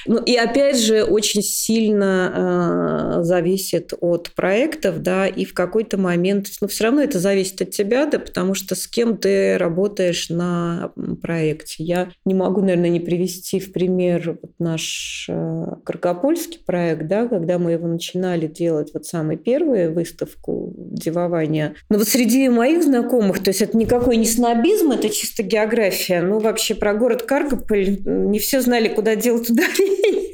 Ну 0.05 0.21
и 0.21 0.35
опять 0.35 0.81
же, 0.81 1.05
очень 1.05 1.41
сильно 1.41 3.21
э, 3.21 3.23
зависит 3.23 3.93
от 4.01 4.33
проектов, 4.35 5.01
да, 5.01 5.29
и 5.29 5.45
в 5.45 5.55
какой-то 5.55 5.97
момент, 5.97 6.49
ну 6.61 6.67
все 6.67 6.85
равно 6.85 7.01
это 7.01 7.21
зависит 7.21 7.63
от 7.63 7.71
тебя, 7.71 8.07
да, 8.07 8.19
потому 8.19 8.55
что 8.55 8.75
с 8.75 8.89
кем 8.89 9.17
ты 9.17 9.57
работаешь 9.59 10.29
на 10.29 10.91
проекте. 11.23 11.85
Я 11.85 12.11
не 12.25 12.35
могу, 12.35 12.63
наверное, 12.63 12.91
не 12.91 12.99
привести 12.99 13.61
в 13.61 13.73
пример 13.73 14.39
вот 14.43 14.51
наш 14.59 15.27
э, 15.29 15.65
Каргопольский 15.85 16.59
проект, 16.67 17.07
да, 17.07 17.29
когда 17.29 17.61
мы 17.61 17.73
его 17.73 17.87
начинали 17.87 18.49
делать, 18.49 18.91
вот 18.93 19.07
самый 19.07 19.37
первый 19.37 19.89
выставку 19.89 20.75
девования. 20.77 21.77
Но 21.91 21.99
вот 21.99 22.09
среди 22.09 22.49
моих 22.49 22.83
знакомых, 22.83 23.41
то 23.41 23.51
есть 23.51 23.63
это 23.63 23.77
никакой 23.77 24.17
не 24.17 24.27
снобизм, 24.27 24.91
это 24.91 25.09
чисто 25.11 25.45
география, 25.45 26.23
ну 26.23 26.41
вообще 26.41 26.72
про 26.75 26.95
город 26.95 27.23
Каргополь 27.23 27.99
не 28.05 28.39
все 28.39 28.61
знали, 28.61 28.89
куда 28.89 29.17
делать 29.17 29.51
ударение. 29.51 30.32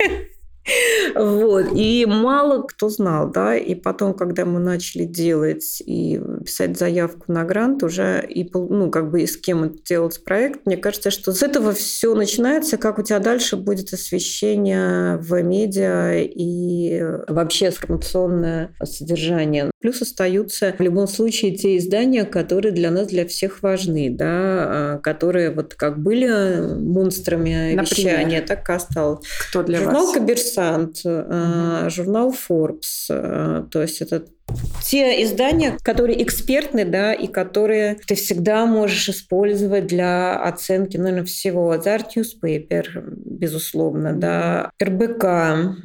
Вот. 1.18 1.66
И 1.74 2.06
мало 2.06 2.62
кто 2.62 2.88
знал, 2.88 3.30
да, 3.30 3.56
и 3.56 3.74
потом, 3.74 4.14
когда 4.14 4.44
мы 4.44 4.60
начали 4.60 5.04
делать 5.04 5.82
и 5.84 6.20
писать 6.44 6.78
заявку 6.78 7.24
на 7.32 7.44
грант 7.44 7.82
уже, 7.82 8.24
и, 8.28 8.48
ну, 8.54 8.90
как 8.90 9.10
бы 9.10 9.22
и 9.22 9.26
с 9.26 9.36
кем 9.36 9.74
делать 9.84 10.22
проект, 10.24 10.64
мне 10.66 10.76
кажется, 10.76 11.10
что 11.10 11.32
с 11.32 11.42
этого 11.42 11.72
все 11.72 12.14
начинается, 12.14 12.76
как 12.76 12.98
у 12.98 13.02
тебя 13.02 13.18
дальше 13.18 13.56
будет 13.56 13.92
освещение 13.92 15.16
в 15.18 15.42
медиа 15.42 16.22
и 16.22 17.02
вообще 17.28 17.66
информационное 17.66 18.74
содержание. 18.82 19.70
Плюс 19.80 20.02
остаются 20.02 20.74
в 20.76 20.82
любом 20.82 21.06
случае 21.06 21.56
те 21.56 21.76
издания, 21.76 22.24
которые 22.24 22.72
для 22.72 22.90
нас, 22.90 23.08
для 23.08 23.26
всех 23.26 23.62
важны, 23.62 24.10
да, 24.10 24.26
а, 24.28 24.98
которые 24.98 25.50
вот 25.50 25.74
как 25.74 26.02
были 26.02 26.60
монстрами 26.78 27.74
Например? 27.74 27.84
вещания, 27.84 28.42
так 28.42 28.68
и 28.68 28.72
осталось. 28.72 29.20
Кто 29.50 29.62
для 29.62 29.78
Журнал 29.78 30.06
вас? 30.06 30.14
«Коммерсант», 30.14 31.02
угу. 31.08 31.90
журнал 31.90 32.32
Forbes. 32.32 33.08
Э, 33.10 33.64
то 33.70 33.82
есть 33.82 34.00
это 34.00 34.24
те 34.82 35.22
издания, 35.22 35.76
которые 35.82 36.22
экспертны, 36.22 36.84
да, 36.84 37.12
и 37.12 37.26
которые 37.26 37.98
ты 38.06 38.14
всегда 38.14 38.66
можешь 38.66 39.08
использовать 39.08 39.86
для 39.86 40.40
оценки, 40.42 40.96
наверное, 40.96 41.24
всего. 41.24 41.74
Art 41.74 42.08
Newspaper, 42.16 43.02
безусловно, 43.06 44.12
да, 44.14 44.70
РБК. 44.82 45.76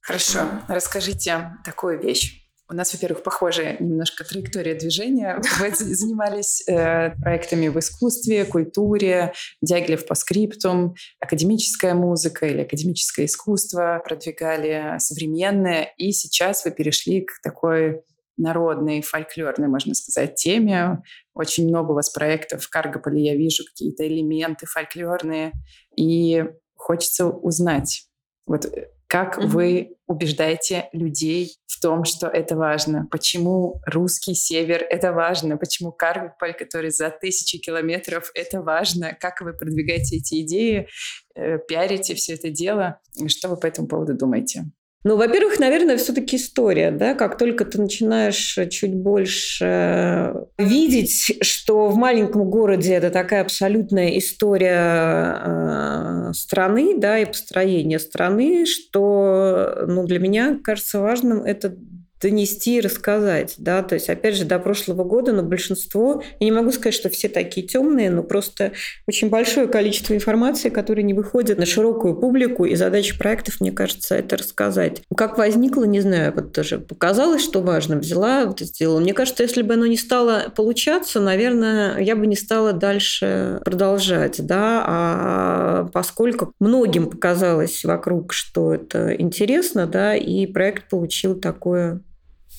Хорошо. 0.00 0.40
Расскажите 0.68 1.52
такую 1.64 2.00
вещь. 2.00 2.41
У 2.70 2.74
нас, 2.74 2.92
во-первых, 2.92 3.22
похожая 3.22 3.76
немножко 3.80 4.24
траектория 4.24 4.74
движения. 4.74 5.40
Вы 5.60 5.74
занимались 5.74 6.66
э, 6.66 7.10
проектами 7.20 7.68
в 7.68 7.78
искусстве, 7.78 8.44
культуре, 8.44 9.32
Дягилев 9.60 10.06
по 10.06 10.14
скриптум, 10.14 10.94
академическая 11.20 11.94
музыка 11.94 12.46
или 12.46 12.62
академическое 12.62 13.26
искусство, 13.26 14.00
продвигали 14.04 14.96
современное, 14.98 15.92
и 15.98 16.12
сейчас 16.12 16.64
вы 16.64 16.70
перешли 16.70 17.22
к 17.22 17.40
такой 17.42 18.02
народной, 18.36 19.02
фольклорной, 19.02 19.68
можно 19.68 19.94
сказать, 19.94 20.36
теме. 20.36 21.02
Очень 21.34 21.68
много 21.68 21.92
у 21.92 21.94
вас 21.94 22.10
проектов 22.10 22.64
в 22.64 22.70
Каргополе, 22.70 23.24
я 23.24 23.36
вижу 23.36 23.64
какие-то 23.64 24.06
элементы 24.06 24.66
фольклорные, 24.66 25.52
и 25.96 26.44
хочется 26.74 27.26
узнать, 27.26 28.06
вот 28.46 28.66
э, 28.66 28.88
как 29.12 29.36
mm-hmm. 29.36 29.46
вы 29.48 29.96
убеждаете 30.06 30.88
людей 30.94 31.58
в 31.66 31.82
том, 31.82 32.04
что 32.04 32.28
это 32.28 32.56
важно? 32.56 33.06
Почему 33.10 33.82
русский 33.84 34.34
север— 34.34 34.82
это 34.90 35.12
важно? 35.12 35.58
Почему 35.58 35.92
Каргополь, 35.92 36.54
который 36.54 36.90
за 36.90 37.10
тысячи 37.10 37.58
километров, 37.58 38.30
это 38.34 38.62
важно? 38.62 39.14
Как 39.20 39.42
вы 39.42 39.52
продвигаете 39.52 40.16
эти 40.16 40.40
идеи, 40.40 40.88
э, 41.34 41.58
пиарите 41.58 42.14
все 42.14 42.36
это 42.36 42.48
дело? 42.48 43.00
Что 43.26 43.50
вы 43.50 43.58
по 43.58 43.66
этому 43.66 43.86
поводу 43.86 44.16
думаете? 44.16 44.64
Ну, 45.04 45.16
во-первых, 45.16 45.58
наверное, 45.58 45.96
все-таки 45.96 46.36
история, 46.36 46.92
да, 46.92 47.14
как 47.14 47.36
только 47.36 47.64
ты 47.64 47.80
начинаешь 47.80 48.56
чуть 48.70 48.94
больше 48.94 50.46
видеть, 50.58 51.38
что 51.42 51.88
в 51.88 51.96
маленьком 51.96 52.48
городе 52.48 52.94
это 52.94 53.10
такая 53.10 53.42
абсолютная 53.42 54.16
история 54.18 55.40
э, 55.44 56.32
страны, 56.34 56.98
да, 56.98 57.18
и 57.18 57.24
построения 57.24 57.98
страны, 57.98 58.64
что, 58.64 59.84
ну, 59.88 60.06
для 60.06 60.20
меня 60.20 60.60
кажется 60.62 61.00
важным 61.00 61.42
это 61.42 61.76
донести 62.22 62.78
и 62.78 62.80
рассказать, 62.80 63.54
да, 63.58 63.82
то 63.82 63.94
есть, 63.94 64.08
опять 64.08 64.36
же, 64.36 64.44
до 64.44 64.58
прошлого 64.58 65.04
года, 65.04 65.32
но 65.32 65.42
большинство, 65.42 66.22
я 66.40 66.44
не 66.44 66.52
могу 66.52 66.70
сказать, 66.72 66.94
что 66.94 67.10
все 67.10 67.28
такие 67.28 67.66
темные, 67.66 68.10
но 68.10 68.22
просто 68.22 68.72
очень 69.06 69.28
большое 69.28 69.66
количество 69.66 70.14
информации, 70.14 70.68
которая 70.68 71.04
не 71.04 71.14
выходит 71.14 71.58
на 71.58 71.66
широкую 71.66 72.14
публику, 72.14 72.64
и 72.64 72.74
задача 72.76 73.18
проектов, 73.18 73.60
мне 73.60 73.72
кажется, 73.72 74.14
это 74.14 74.36
рассказать. 74.36 75.02
Как 75.16 75.36
возникло, 75.36 75.84
не 75.84 76.00
знаю, 76.00 76.32
вот 76.34 76.52
тоже 76.52 76.78
показалось, 76.78 77.42
что 77.42 77.60
важно, 77.60 77.96
взяла, 77.96 78.46
вот 78.46 78.60
сделала. 78.60 79.00
Мне 79.00 79.14
кажется, 79.14 79.42
если 79.42 79.62
бы 79.62 79.74
оно 79.74 79.86
не 79.86 79.96
стало 79.96 80.52
получаться, 80.54 81.20
наверное, 81.20 81.98
я 81.98 82.16
бы 82.16 82.26
не 82.26 82.36
стала 82.36 82.72
дальше 82.72 83.60
продолжать, 83.64 84.44
да, 84.46 84.84
а 84.86 85.88
поскольку 85.92 86.52
многим 86.60 87.10
показалось 87.10 87.84
вокруг, 87.84 88.32
что 88.32 88.74
это 88.74 89.14
интересно, 89.14 89.86
да, 89.86 90.14
и 90.14 90.46
проект 90.46 90.88
получил 90.88 91.38
такое 91.38 92.00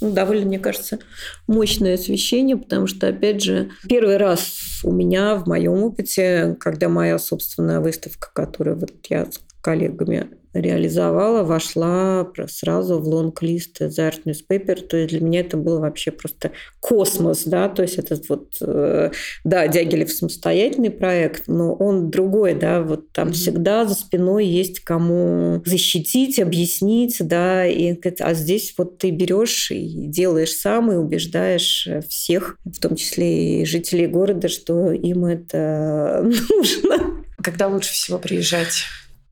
довольно, 0.01 0.45
мне 0.45 0.59
кажется, 0.59 0.99
мощное 1.47 1.95
освещение, 1.95 2.57
потому 2.57 2.87
что, 2.87 3.07
опять 3.07 3.41
же, 3.41 3.71
первый 3.87 4.17
раз 4.17 4.81
у 4.83 4.91
меня 4.91 5.35
в 5.35 5.47
моем 5.47 5.83
опыте, 5.83 6.57
когда 6.59 6.89
моя 6.89 7.17
собственная 7.19 7.79
выставка, 7.79 8.29
которую 8.33 8.79
вот 8.79 8.91
я 9.09 9.25
с 9.25 9.39
коллегами 9.61 10.37
реализовала, 10.53 11.43
вошла 11.43 12.27
сразу 12.47 12.99
в 12.99 13.07
лонг-лист 13.07 13.81
The 13.81 14.11
Art 14.11 14.23
Newspaper. 14.25 14.81
То 14.81 14.97
есть 14.97 15.09
для 15.09 15.21
меня 15.21 15.41
это 15.41 15.57
было 15.57 15.79
вообще 15.79 16.11
просто 16.11 16.51
космос, 16.79 17.43
да, 17.45 17.69
то 17.69 17.81
есть 17.81 17.95
это 17.95 18.19
вот, 18.29 18.55
э, 18.61 19.11
да, 19.43 19.67
Дягилев 19.67 20.11
самостоятельный 20.11 20.91
проект, 20.91 21.47
но 21.47 21.73
он 21.73 22.09
другой, 22.09 22.53
да, 22.53 22.81
вот 22.81 23.11
там 23.11 23.29
mm-hmm. 23.29 23.33
всегда 23.33 23.85
за 23.85 23.95
спиной 23.95 24.45
есть 24.45 24.81
кому 24.81 25.61
защитить, 25.65 26.39
объяснить, 26.39 27.17
да, 27.19 27.65
и, 27.65 27.97
а 28.19 28.33
здесь 28.33 28.73
вот 28.77 28.97
ты 28.97 29.11
берешь 29.11 29.71
и 29.71 30.07
делаешь 30.07 30.55
сам, 30.55 30.91
и 30.91 30.95
убеждаешь 30.95 31.87
всех, 32.07 32.57
в 32.65 32.79
том 32.79 32.95
числе 32.95 33.61
и 33.61 33.65
жителей 33.65 34.07
города, 34.07 34.47
что 34.47 34.91
им 34.91 35.25
это 35.25 36.21
нужно. 36.49 37.23
Когда 37.41 37.67
лучше 37.67 37.93
всего 37.93 38.19
приезжать? 38.19 38.83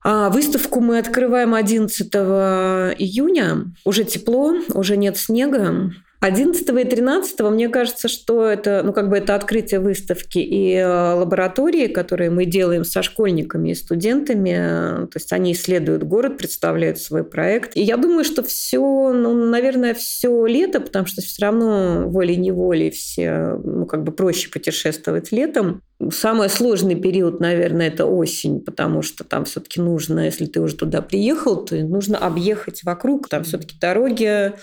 А 0.03 0.29
выставку 0.29 0.79
мы 0.81 0.97
открываем 0.97 1.53
11 1.53 2.11
июня. 2.13 3.73
Уже 3.85 4.03
тепло, 4.03 4.55
уже 4.73 4.97
нет 4.97 5.17
снега. 5.17 5.91
11 6.21 6.69
и 6.69 6.83
13 6.83 7.39
мне 7.39 7.67
кажется, 7.67 8.07
что 8.07 8.45
это, 8.45 8.83
ну, 8.85 8.93
как 8.93 9.09
бы 9.09 9.17
это 9.17 9.33
открытие 9.33 9.79
выставки 9.79 10.37
и 10.37 10.75
э, 10.75 11.13
лаборатории, 11.15 11.87
которые 11.87 12.29
мы 12.29 12.45
делаем 12.45 12.85
со 12.85 13.01
школьниками 13.01 13.71
и 13.71 13.75
студентами. 13.75 15.07
То 15.07 15.15
есть 15.15 15.33
они 15.33 15.53
исследуют 15.53 16.03
город, 16.03 16.37
представляют 16.37 16.99
свой 16.99 17.23
проект. 17.23 17.75
И 17.75 17.81
я 17.81 17.97
думаю, 17.97 18.23
что 18.23 18.43
все, 18.43 18.79
ну, 18.79 19.33
наверное, 19.33 19.95
все 19.95 20.45
лето, 20.45 20.79
потому 20.79 21.07
что 21.07 21.23
все 21.23 21.41
равно 21.43 22.03
волей-неволей 22.05 22.91
все, 22.91 23.59
ну, 23.63 23.87
как 23.87 24.03
бы 24.03 24.11
проще 24.11 24.51
путешествовать 24.51 25.31
летом. 25.31 25.81
Самый 26.11 26.49
сложный 26.49 26.95
период, 26.95 27.39
наверное, 27.39 27.87
это 27.87 28.05
осень, 28.05 28.59
потому 28.61 29.01
что 29.01 29.23
там 29.23 29.45
все-таки 29.45 29.81
нужно, 29.81 30.25
если 30.25 30.45
ты 30.45 30.61
уже 30.61 30.75
туда 30.75 31.01
приехал, 31.01 31.65
то 31.65 31.75
нужно 31.77 32.19
объехать 32.19 32.83
вокруг. 32.83 33.27
Там 33.27 33.43
все-таки 33.43 33.75
дороги 33.79 34.53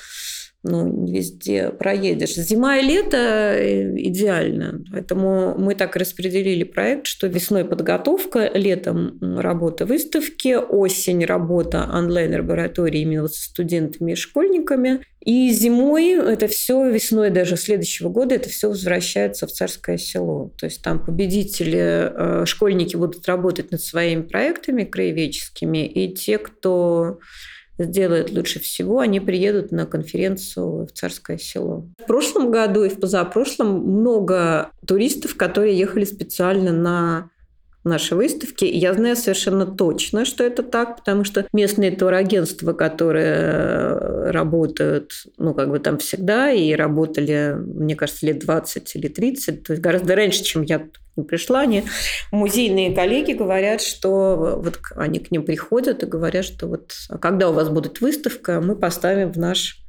ну, 0.64 1.06
везде 1.06 1.70
проедешь. 1.70 2.34
Зима 2.34 2.78
и 2.78 2.82
лето 2.82 3.16
э, 3.16 3.96
идеально. 3.96 4.82
Поэтому 4.90 5.54
мы 5.56 5.74
так 5.76 5.94
распределили 5.94 6.64
проект, 6.64 7.06
что 7.06 7.28
весной 7.28 7.64
подготовка, 7.64 8.50
летом 8.52 9.18
работа 9.38 9.86
выставки, 9.86 10.56
осень 10.56 11.24
работа 11.24 11.88
онлайн-лаборатории 11.92 13.02
именно 13.02 13.28
со 13.28 13.42
студентами 13.50 14.12
и 14.12 14.16
школьниками. 14.16 15.00
И 15.24 15.50
зимой 15.50 16.12
это 16.14 16.48
все, 16.48 16.90
весной 16.90 17.30
даже 17.30 17.56
следующего 17.56 18.08
года, 18.08 18.34
это 18.34 18.48
все 18.48 18.68
возвращается 18.68 19.46
в 19.46 19.52
Царское 19.52 19.98
село. 19.98 20.52
То 20.58 20.66
есть 20.66 20.82
там 20.82 21.04
победители, 21.04 22.42
э, 22.42 22.46
школьники 22.46 22.96
будут 22.96 23.28
работать 23.28 23.70
над 23.70 23.80
своими 23.80 24.22
проектами 24.22 24.84
краеведческими, 24.84 25.86
и 25.86 26.12
те, 26.14 26.38
кто 26.38 27.18
сделают 27.78 28.30
лучше 28.30 28.60
всего, 28.60 28.98
они 28.98 29.20
приедут 29.20 29.72
на 29.72 29.86
конференцию 29.86 30.86
в 30.86 30.92
Царское 30.92 31.38
село. 31.38 31.86
В 31.98 32.06
прошлом 32.06 32.50
году 32.50 32.84
и 32.84 32.88
в 32.88 33.00
позапрошлом 33.00 33.80
много 33.82 34.70
туристов, 34.86 35.36
которые 35.36 35.78
ехали 35.78 36.04
специально 36.04 36.72
на 36.72 37.30
нашей 37.84 38.14
выставки. 38.14 38.64
Я 38.64 38.92
знаю 38.94 39.16
совершенно 39.16 39.66
точно, 39.66 40.24
что 40.24 40.44
это 40.44 40.62
так, 40.62 40.96
потому 40.96 41.24
что 41.24 41.46
местные 41.52 41.90
турагентства, 41.90 42.72
которые 42.72 43.34
э, 43.34 44.30
работают, 44.30 45.12
ну, 45.38 45.54
как 45.54 45.70
бы 45.70 45.78
там 45.78 45.98
всегда, 45.98 46.50
и 46.50 46.72
работали, 46.74 47.56
мне 47.56 47.96
кажется, 47.96 48.26
лет 48.26 48.40
20 48.40 48.96
или 48.96 49.08
30, 49.08 49.62
то 49.62 49.72
есть 49.72 49.82
гораздо 49.82 50.14
раньше, 50.14 50.42
чем 50.42 50.62
я 50.62 50.86
пришла, 51.28 51.60
они, 51.60 51.84
музейные 52.30 52.94
коллеги 52.94 53.32
говорят, 53.32 53.80
что 53.80 54.60
вот 54.62 54.78
они 54.94 55.18
к 55.18 55.30
ним 55.30 55.44
приходят 55.44 56.02
и 56.02 56.06
говорят, 56.06 56.44
что 56.44 56.66
вот 56.68 56.94
а 57.08 57.18
когда 57.18 57.48
у 57.50 57.52
вас 57.52 57.68
будет 57.68 58.00
выставка, 58.00 58.60
мы 58.60 58.76
поставим 58.76 59.32
в 59.32 59.36
наш 59.36 59.82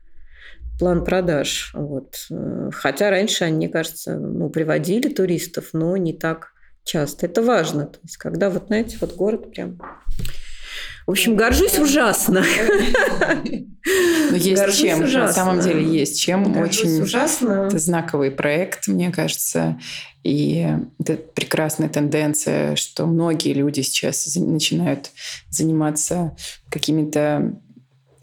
план 0.79 1.03
продаж. 1.03 1.71
Вот. 1.73 2.15
Э, 2.31 2.69
хотя 2.71 3.09
раньше 3.09 3.43
они, 3.43 3.57
мне 3.57 3.69
кажется, 3.69 4.17
ну, 4.17 4.49
приводили 4.49 5.09
туристов, 5.09 5.69
но 5.73 5.97
не 5.97 6.13
так 6.13 6.53
часто. 6.83 7.25
Это 7.25 7.41
важно. 7.41 7.85
То 7.85 7.99
есть, 8.03 8.17
когда 8.17 8.49
вот, 8.49 8.67
знаете, 8.67 8.97
вот 9.01 9.15
город 9.15 9.51
прям... 9.51 9.79
В 11.07 11.11
общем, 11.11 11.35
горжусь 11.35 11.79
ужасно. 11.79 12.45
Но 14.29 14.35
есть 14.35 14.79
чем, 14.79 15.11
на 15.11 15.33
самом 15.33 15.59
деле 15.59 15.83
есть 15.83 16.21
чем. 16.21 16.55
Очень 16.61 17.01
ужасно. 17.01 17.65
Это 17.67 17.79
знаковый 17.79 18.29
проект, 18.29 18.87
мне 18.87 19.09
кажется. 19.09 19.79
И 20.23 20.67
это 20.99 21.15
прекрасная 21.15 21.89
тенденция, 21.89 22.75
что 22.75 23.07
многие 23.07 23.53
люди 23.53 23.81
сейчас 23.81 24.35
начинают 24.35 25.09
заниматься 25.49 26.35
какими-то 26.69 27.59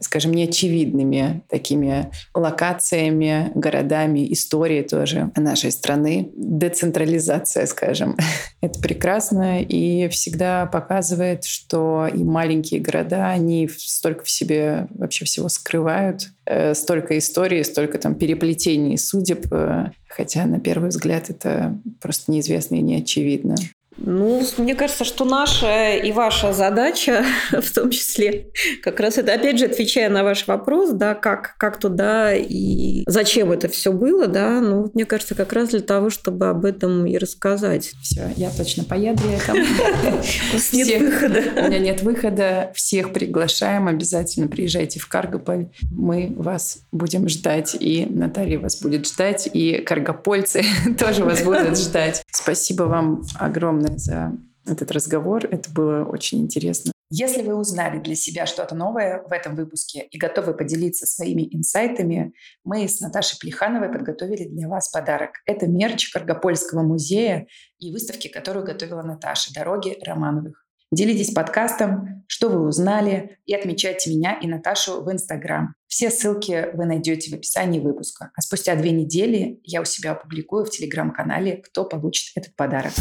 скажем, 0.01 0.33
неочевидными 0.33 1.43
такими 1.49 2.11
локациями, 2.35 3.51
городами, 3.55 4.33
историей 4.33 4.83
тоже 4.83 5.31
нашей 5.37 5.73
страны. 5.73 6.31
Децентрализация, 6.37 7.67
скажем. 7.67 8.17
Это 8.61 8.79
прекрасно 8.81 9.63
и 9.63 10.09
всегда 10.09 10.67
показывает, 10.67 11.45
что 11.45 12.07
и 12.13 12.23
маленькие 12.23 12.81
города, 12.81 13.31
они 13.31 13.69
столько 13.77 14.25
в 14.25 14.31
себе 14.31 14.87
вообще 14.91 15.25
всего 15.25 15.49
скрывают, 15.49 16.29
э, 16.45 16.75
столько 16.75 17.17
историй, 17.19 17.65
столько 17.65 17.99
там 17.99 18.15
переплетений 18.15 18.99
судеб, 18.99 19.47
э, 19.53 19.91
хотя 20.09 20.47
на 20.47 20.61
первый 20.61 20.91
взгляд 20.91 21.31
это 21.31 21.79
просто 22.01 22.33
неизвестно 22.33 22.77
и 22.77 22.83
неочевидно. 22.83 23.57
Ну, 23.99 24.43
мне 24.59 24.75
кажется, 24.75 25.05
что 25.05 25.25
наша 25.25 25.95
и 25.95 26.13
ваша 26.13 26.53
задача, 26.53 27.25
в 27.51 27.73
том 27.73 27.91
числе, 27.91 28.51
как 28.83 29.01
раз 29.01 29.19
это, 29.19 29.35
опять 29.35 29.59
же, 29.59 29.67
отвечая 29.67 30.09
на 30.09 30.25
ваш 30.25 30.47
вопрос, 30.47 30.91
да, 30.91 31.15
как, 31.15 31.55
как 31.59 31.79
туда 31.79 32.35
и 32.35 33.05
зачем 33.07 33.53
это 33.53 33.69
все 33.69 33.93
было, 33.93 34.27
да, 34.27 34.61
ну, 34.61 34.91
мне 34.95 35.05
кажется, 35.05 35.35
как 35.35 35.53
раз 35.53 35.71
для 35.71 35.81
того, 35.81 36.11
чтобы 36.11 36.49
об 36.49 36.65
этом 36.65 37.07
и 37.07 37.17
рассказать. 37.19 37.93
Все, 38.03 38.31
я 38.37 38.51
точно 38.51 38.85
поеду 38.85 39.23
там. 39.47 39.57
Нет 40.73 41.01
выхода. 41.01 41.43
У 41.57 41.69
меня 41.69 41.79
нет 41.79 42.03
выхода. 42.03 42.73
Всех 42.75 43.13
приглашаем. 43.13 43.89
Обязательно 43.89 44.49
приезжайте 44.49 45.01
в 45.01 45.09
Каргополь. 45.09 45.69
Мы 45.91 46.33
вас 46.37 46.79
будем 46.93 47.29
ждать. 47.29 47.77
И 47.79 48.07
Наталья 48.09 48.59
вас 48.59 48.81
будет 48.81 49.07
ждать. 49.07 49.49
И 49.53 49.79
каргопольцы 49.79 50.65
тоже 50.99 51.25
вас 51.25 51.43
будут 51.43 51.79
ждать. 51.79 52.23
Спасибо 52.39 52.83
вам 52.83 53.23
огромное 53.39 53.97
за 53.97 54.37
этот 54.67 54.91
разговор. 54.91 55.47
Это 55.47 55.71
было 55.71 56.05
очень 56.05 56.41
интересно. 56.41 56.93
Если 57.09 57.41
вы 57.41 57.55
узнали 57.55 57.99
для 57.99 58.15
себя 58.15 58.45
что-то 58.45 58.75
новое 58.75 59.23
в 59.23 59.33
этом 59.33 59.57
выпуске 59.57 60.07
и 60.11 60.19
готовы 60.19 60.53
поделиться 60.53 61.07
своими 61.07 61.49
инсайтами, 61.51 62.35
мы 62.63 62.87
с 62.87 63.01
Наташей 63.01 63.39
Плехановой 63.41 63.91
подготовили 63.91 64.47
для 64.49 64.69
вас 64.69 64.91
подарок. 64.91 65.31
Это 65.47 65.67
мерч 65.67 66.11
Каргопольского 66.13 66.83
музея 66.83 67.47
и 67.79 67.91
выставки, 67.91 68.29
которую 68.29 68.67
готовила 68.67 69.03
Наташа 69.03 69.55
«Дороги 69.55 69.97
Романовых». 70.05 70.67
Делитесь 70.93 71.33
подкастом, 71.33 72.25
что 72.29 72.51
вы 72.51 72.61
узнали, 72.61 73.39
и 73.47 73.55
отмечайте 73.55 74.11
меня 74.11 74.39
и 74.39 74.47
Наташу 74.47 75.03
в 75.03 75.11
Инстаграм. 75.11 75.75
Все 75.97 76.11
ссылки 76.11 76.69
вы 76.75 76.85
найдете 76.85 77.31
в 77.31 77.35
описании 77.37 77.81
выпуска. 77.81 78.31
А 78.37 78.43
спустя 78.43 78.77
две 78.77 78.91
недели 78.91 79.61
я 79.65 79.81
у 79.81 79.87
себя 79.87 80.13
опубликую 80.13 80.67
в 80.67 80.71
Телеграм-канале, 80.71 81.57
кто 81.57 81.87
получит 81.87 82.37
этот 82.37 82.55
подарок. 82.55 82.93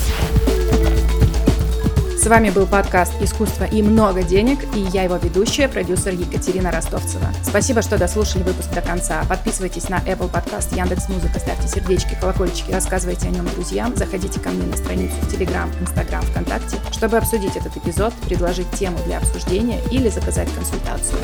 С 2.18 2.26
вами 2.26 2.52
был 2.52 2.66
подкаст 2.66 3.12
«Искусство 3.22 3.66
и 3.66 3.82
много 3.84 4.24
денег» 4.24 4.60
и 4.74 4.80
я 4.80 5.04
его 5.04 5.18
ведущая, 5.18 5.68
продюсер 5.68 6.14
Екатерина 6.14 6.72
Ростовцева. 6.72 7.28
Спасибо, 7.44 7.82
что 7.82 7.98
дослушали 7.98 8.44
выпуск 8.44 8.74
до 8.74 8.82
конца. 8.82 9.26
Подписывайтесь 9.28 9.90
на 9.90 9.98
Apple 9.98 10.32
Podcast, 10.32 10.74
Яндекс 10.74 11.10
Музыка, 11.10 11.38
ставьте 11.40 11.68
сердечки, 11.68 12.18
колокольчики, 12.18 12.72
рассказывайте 12.72 13.28
о 13.28 13.32
нем 13.32 13.46
друзьям, 13.56 13.94
заходите 13.98 14.40
ко 14.40 14.52
мне 14.52 14.68
на 14.68 14.78
страницу 14.78 15.16
в 15.16 15.34
Telegram, 15.34 15.70
Instagram, 15.82 16.22
ВКонтакте, 16.22 16.78
чтобы 16.94 17.18
обсудить 17.18 17.58
этот 17.58 17.76
эпизод, 17.76 18.14
предложить 18.26 18.72
тему 18.72 18.98
для 19.06 19.18
обсуждения 19.18 19.82
или 19.92 20.08
заказать 20.08 20.48
консультацию. 20.54 21.20